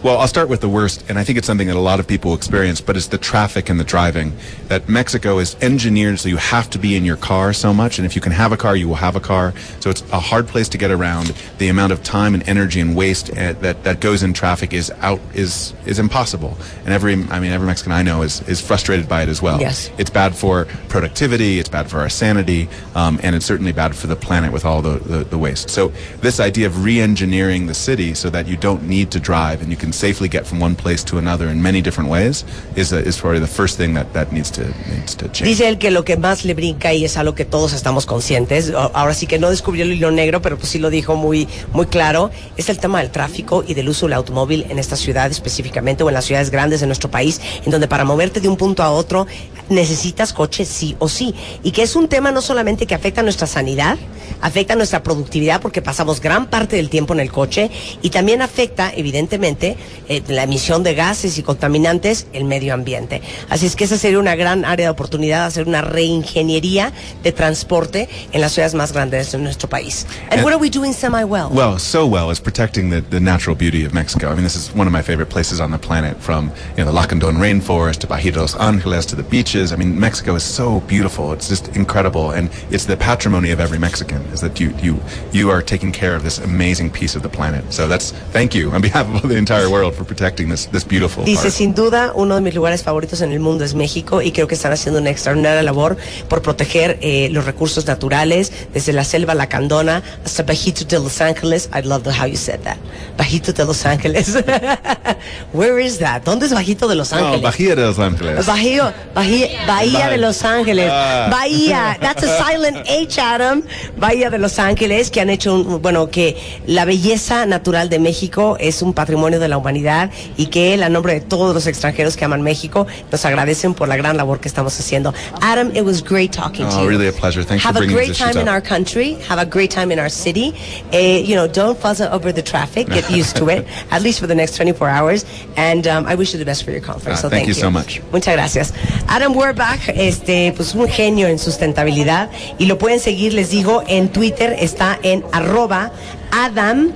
Well, 0.00 0.18
I'll 0.18 0.28
start 0.28 0.48
with 0.48 0.60
the 0.60 0.68
worst, 0.68 1.04
and 1.08 1.18
I 1.18 1.24
think 1.24 1.38
it's 1.38 1.46
something 1.48 1.66
that 1.66 1.74
a 1.74 1.80
lot 1.80 1.98
of 1.98 2.06
people 2.06 2.32
experience, 2.32 2.80
but 2.80 2.96
it's 2.96 3.08
the 3.08 3.18
traffic 3.18 3.68
and 3.68 3.80
the 3.80 3.84
driving. 3.84 4.32
That 4.68 4.88
Mexico 4.88 5.40
is 5.40 5.56
engineered 5.60 6.20
so 6.20 6.28
you 6.28 6.36
have 6.36 6.70
to 6.70 6.78
be 6.78 6.94
in 6.94 7.04
your 7.04 7.16
car 7.16 7.52
so 7.52 7.74
much, 7.74 7.98
and 7.98 8.06
if 8.06 8.14
you 8.14 8.22
can 8.22 8.30
have 8.30 8.52
a 8.52 8.56
car, 8.56 8.76
you 8.76 8.86
will 8.86 8.94
have 8.94 9.16
a 9.16 9.20
car. 9.20 9.54
So 9.80 9.90
it's 9.90 10.02
a 10.12 10.20
hard 10.20 10.46
place 10.46 10.68
to 10.68 10.78
get 10.78 10.92
around. 10.92 11.34
The 11.58 11.68
amount 11.68 11.92
of 11.92 12.04
time 12.04 12.34
and 12.34 12.48
energy 12.48 12.80
and 12.80 12.94
waste 12.94 13.30
uh, 13.36 13.54
that 13.54 13.82
that 13.82 13.98
goes 13.98 14.22
in 14.22 14.34
traffic 14.34 14.72
is 14.72 14.92
out 15.00 15.20
is 15.34 15.74
is 15.84 15.98
impossible. 15.98 16.56
And 16.84 16.94
every 16.94 17.14
I 17.14 17.40
mean 17.40 17.50
every 17.50 17.66
Mexican 17.66 17.90
I 17.90 18.02
know 18.02 18.22
is 18.22 18.40
is 18.48 18.60
frustrated 18.60 19.08
by 19.08 19.22
it 19.24 19.28
as 19.28 19.42
well. 19.42 19.60
Yes. 19.60 19.90
It's 19.98 20.10
bad 20.10 20.36
for 20.36 20.66
productivity. 20.88 21.58
It's 21.58 21.68
bad 21.68 21.90
for 21.90 21.98
our 21.98 22.08
sanity, 22.08 22.68
um, 22.94 23.18
and 23.24 23.34
it's 23.34 23.46
certainly 23.46 23.72
bad 23.72 23.96
for 23.96 24.06
the 24.06 24.16
planet 24.16 24.52
with 24.52 24.64
all 24.64 24.80
the, 24.80 25.00
the, 25.00 25.24
the 25.24 25.38
waste. 25.38 25.70
So 25.70 25.88
this 26.20 26.38
idea 26.38 26.68
of 26.68 26.84
re-engineering 26.84 27.66
the 27.66 27.74
city 27.74 28.14
so 28.14 28.30
that 28.30 28.46
you 28.46 28.56
don't 28.56 28.84
need 28.84 29.10
to 29.10 29.18
drive 29.18 29.60
and 29.60 29.72
you 29.72 29.76
can 29.76 29.87
safely 29.92 30.28
get 30.28 30.44
from 30.44 30.62
one 30.62 30.74
place 30.74 31.04
to 31.04 31.18
another 31.18 31.50
in 31.50 31.62
many 31.62 31.80
different 31.82 32.10
ways 32.10 32.44
is 32.76 32.92
a, 32.92 32.98
is 32.98 33.18
probably 33.18 33.40
the 33.40 33.46
first 33.46 33.76
thing 33.76 33.94
that, 33.94 34.12
that 34.12 34.32
needs 34.32 34.50
to 34.52 34.62
needs 34.90 35.16
to 35.16 35.30
change. 35.30 35.48
Dice 35.48 35.68
él 35.68 35.78
que 35.78 35.90
lo 35.90 36.04
que 36.04 36.16
más 36.16 36.44
le 36.44 36.54
brinca 36.54 36.92
y 36.92 37.04
es 37.04 37.16
algo 37.16 37.34
que 37.34 37.44
todos 37.44 37.72
estamos 37.72 38.06
conscientes, 38.06 38.72
ahora 38.74 39.14
sí 39.14 39.26
que 39.26 39.38
no 39.38 39.50
descubrió 39.50 39.84
el 39.84 39.92
hilo 39.92 40.10
negro, 40.10 40.42
pero 40.42 40.56
pues 40.56 40.70
sí 40.70 40.78
lo 40.78 40.90
dijo 40.90 41.16
muy, 41.16 41.48
muy 41.72 41.86
claro, 41.86 42.30
es 42.56 42.68
el 42.68 42.78
tema 42.78 42.98
del 43.00 43.10
tráfico 43.10 43.64
y 43.66 43.74
del 43.74 43.88
uso 43.88 44.06
del 44.06 44.14
automóvil 44.14 44.66
en 44.68 44.78
esta 44.78 44.96
ciudad 44.96 45.30
específicamente 45.30 46.02
o 46.02 46.08
en 46.08 46.14
las 46.14 46.24
ciudades 46.24 46.50
grandes 46.50 46.80
de 46.80 46.86
nuestro 46.86 47.10
país, 47.10 47.40
en 47.64 47.70
donde 47.70 47.88
para 47.88 48.04
moverte 48.04 48.40
de 48.40 48.48
un 48.48 48.56
punto 48.56 48.82
a 48.82 48.90
otro 48.90 49.26
necesitas 49.68 50.32
coche 50.32 50.64
sí 50.64 50.96
o 50.98 51.08
sí. 51.08 51.34
Y 51.62 51.72
que 51.72 51.82
es 51.82 51.96
un 51.96 52.08
tema 52.08 52.32
no 52.32 52.42
solamente 52.42 52.86
que 52.86 52.94
afecta 52.94 53.20
a 53.20 53.24
nuestra 53.24 53.46
sanidad, 53.46 53.98
afecta 54.40 54.74
a 54.74 54.76
nuestra 54.76 55.02
productividad 55.02 55.60
porque 55.60 55.82
pasamos 55.82 56.20
gran 56.20 56.46
parte 56.46 56.76
del 56.76 56.90
tiempo 56.90 57.14
en 57.14 57.20
el 57.20 57.30
coche 57.30 57.70
y 58.02 58.10
también 58.10 58.42
afecta, 58.42 58.92
evidentemente, 58.94 59.76
eh, 60.08 60.22
la 60.28 60.42
emisión 60.44 60.82
de 60.82 60.94
gases 60.94 61.38
y 61.38 61.42
contaminantes, 61.42 62.26
el 62.32 62.44
medio 62.44 62.74
ambiente. 62.74 63.22
Así 63.48 63.66
es 63.66 63.76
que 63.76 63.84
esa 63.84 63.98
sería 63.98 64.18
una 64.18 64.36
gran 64.36 64.64
área 64.64 64.86
de 64.86 64.90
oportunidad, 64.90 65.46
hacer 65.46 65.66
una 65.66 65.82
reingeniería 65.82 66.92
de 67.22 67.32
transporte 67.32 68.08
en 68.32 68.40
las 68.40 68.52
ciudades 68.52 68.74
más 68.74 68.92
grandes 68.92 69.32
de 69.32 69.38
nuestro 69.38 69.68
país. 69.68 70.06
And 70.30 70.34
And- 70.34 70.44
what 70.44 70.52
are 70.52 70.60
we 70.60 70.70
doing 70.70 70.92
semi-well? 70.92 71.48
Well, 71.50 71.78
so 71.78 72.06
well 72.06 72.30
is 72.30 72.40
protecting 72.40 72.90
the, 72.90 73.00
the 73.00 73.20
natural 73.20 73.56
beauty 73.56 73.84
of 73.84 73.92
Mexico. 73.92 74.30
I 74.30 74.34
mean, 74.34 74.44
this 74.44 74.56
is 74.56 74.70
one 74.74 74.86
of 74.86 74.92
my 74.92 75.02
favorite 75.02 75.30
places 75.30 75.60
on 75.60 75.70
the 75.70 75.78
planet, 75.78 76.16
from 76.20 76.50
you 76.76 76.84
know 76.84 76.90
the 76.92 76.96
Lacandon 76.98 77.38
rainforest 77.38 77.98
to 78.00 78.06
Bajitos 78.06 78.54
Angeles 78.60 79.06
to 79.06 79.16
the 79.16 79.22
beaches. 79.22 79.38
beaches. 79.38 79.72
I 79.72 79.76
mean, 79.76 79.98
Mexico 80.00 80.34
is 80.34 80.42
so 80.42 80.80
beautiful. 80.88 81.32
It's 81.32 81.48
just 81.48 81.68
incredible, 81.76 82.32
and 82.32 82.50
it's 82.70 82.86
the 82.86 82.96
patrimony 82.96 83.52
of 83.52 83.60
every 83.60 83.78
Mexican. 83.78 84.20
Is 84.32 84.40
that 84.40 84.58
you 84.58 84.74
you 84.82 84.98
you 85.32 85.48
are 85.48 85.62
taking 85.62 85.92
care 85.92 86.16
of 86.16 86.22
this 86.24 86.38
amazing 86.40 86.90
piece 86.90 87.14
of 87.14 87.22
the 87.22 87.28
planet. 87.28 87.62
So 87.72 87.86
that's 87.86 88.10
thank 88.32 88.52
you 88.54 88.72
on 88.72 88.80
behalf 88.82 89.06
of 89.22 89.28
the 89.28 89.36
entire 89.36 89.67
world 89.68 89.94
for 89.94 90.04
protecting 90.04 90.50
this 90.50 90.68
this 90.70 90.86
beautiful. 90.86 91.24
Dice, 91.24 91.42
part. 91.42 91.54
sin 91.54 91.74
duda, 91.74 92.12
uno 92.14 92.34
de 92.34 92.40
mis 92.40 92.54
lugares 92.54 92.82
favoritos 92.82 93.20
en 93.20 93.32
el 93.32 93.40
mundo 93.40 93.64
es 93.64 93.74
México 93.74 94.22
y 94.22 94.32
creo 94.32 94.46
que 94.46 94.54
están 94.54 94.72
haciendo 94.72 95.00
una 95.00 95.10
extraordinaria 95.10 95.62
labor 95.62 95.96
por 96.28 96.42
proteger 96.42 96.98
eh, 97.00 97.28
los 97.30 97.44
recursos 97.44 97.86
naturales, 97.86 98.52
desde 98.72 98.92
la 98.92 99.04
selva 99.04 99.34
lacandona 99.34 100.02
hasta 100.24 100.42
Bajito 100.42 100.84
de 100.84 100.98
Los 100.98 101.20
Ángeles. 101.20 101.68
I 101.74 101.86
love 101.86 102.02
the, 102.02 102.10
how 102.10 102.26
you 102.26 102.36
said 102.36 102.60
that. 102.60 102.76
Bajito 103.16 103.52
de 103.52 103.64
Los 103.64 103.84
Ángeles. 103.84 104.34
Where 105.52 105.84
is 105.84 105.98
that? 105.98 106.22
¿Dónde 106.22 106.46
es 106.46 106.52
Bajito 106.52 106.88
de 106.88 106.94
Los 106.94 107.12
Ángeles? 107.12 107.42
Bahía 107.42 107.74
de 107.74 107.82
Los 107.82 107.98
Ángeles. 107.98 108.46
Bahía, 108.46 108.94
Bahía, 109.14 109.48
Bahía 109.66 110.08
de 110.08 110.18
Los 110.18 110.44
Ángeles. 110.44 110.90
Ah. 110.90 111.28
Bahía, 111.30 111.98
that's 112.00 112.22
a 112.22 112.44
silent 112.44 112.78
H, 112.88 113.20
Adam. 113.20 113.62
Bahía 113.96 114.30
de 114.30 114.38
Los 114.38 114.58
Ángeles, 114.58 115.10
que 115.10 115.20
han 115.20 115.30
hecho, 115.30 115.54
un, 115.54 115.82
bueno, 115.82 116.08
que 116.10 116.36
la 116.66 116.84
belleza 116.84 117.46
natural 117.46 117.88
de 117.88 117.98
México 117.98 118.56
es 118.58 118.82
un 118.82 118.94
patrimonio 118.94 119.40
de 119.40 119.48
la 119.48 119.57
humanidad 119.58 120.10
y 120.36 120.46
que 120.46 120.74
él, 120.74 120.82
a 120.82 120.88
nombre 120.88 121.12
de 121.14 121.20
todos 121.20 121.54
los 121.54 121.66
extranjeros 121.66 122.16
que 122.16 122.24
aman 122.24 122.42
México, 122.42 122.86
nos 123.12 123.24
agradecen 123.24 123.74
por 123.74 123.88
la 123.88 123.96
gran 123.96 124.16
labor 124.16 124.40
que 124.40 124.48
estamos 124.48 124.78
haciendo. 124.78 125.12
Adam, 125.42 125.70
it 125.74 125.82
was 125.84 126.02
great 126.02 126.32
talking 126.32 126.66
to 126.68 126.76
Oh, 126.78 126.82
you. 126.84 126.88
really 126.88 127.08
a 127.08 127.12
pleasure. 127.12 127.44
Thanks 127.44 127.62
for 127.62 127.68
Have 127.68 127.76
a 127.76 127.80
bringing 127.80 127.96
great 127.96 128.08
these 128.08 128.18
time 128.18 128.38
in 128.40 128.48
our 128.48 128.60
country. 128.62 129.16
Have 129.28 129.38
a 129.40 129.44
great 129.46 129.70
time 129.70 129.92
in 129.92 129.98
our 129.98 130.10
city. 130.10 130.54
Eh, 130.92 131.18
you 131.26 131.34
know, 131.34 131.46
don't 131.48 131.78
fuss 131.78 132.00
over 132.00 132.32
the 132.32 132.42
traffic. 132.42 132.88
Get 132.88 133.10
used 133.20 133.36
to 133.36 133.48
it, 133.48 133.66
at 133.90 134.02
least 134.02 134.20
for 134.20 134.26
the 134.26 134.34
next 134.34 134.56
24 134.56 134.88
hours. 134.88 135.24
And 135.56 135.86
um, 135.86 136.06
I 136.06 136.14
wish 136.14 136.32
you 136.32 136.38
the 136.38 136.44
best 136.44 136.64
for 136.64 136.70
your 136.70 136.80
conference. 136.80 137.18
Ah, 137.18 137.22
so 137.22 137.28
thank 137.28 137.46
thank 137.46 137.48
you 137.48 137.54
so 137.54 137.70
much. 137.70 138.00
Muchas 138.12 138.34
gracias. 138.34 138.72
Adam 139.08 139.34
Werbach, 139.34 139.88
este, 139.94 140.52
pues 140.56 140.74
un 140.74 140.88
genio 140.88 141.26
en 141.28 141.38
sustentabilidad 141.38 142.30
y 142.58 142.66
lo 142.66 142.78
pueden 142.78 143.00
seguir, 143.00 143.32
les 143.34 143.50
digo, 143.50 143.82
en 143.88 144.08
Twitter 144.10 144.54
está 144.58 144.98
en 145.02 145.24
arroba 145.32 145.90
Adam 146.30 146.92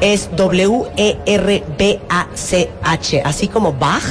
es 0.00 0.30
W 0.36 0.84
E 0.96 1.16
R 1.26 1.62
B 1.78 2.00
A 2.08 2.26
C 2.34 2.70
H, 2.82 3.22
así 3.24 3.46
como 3.48 3.72
Bach, 3.72 4.02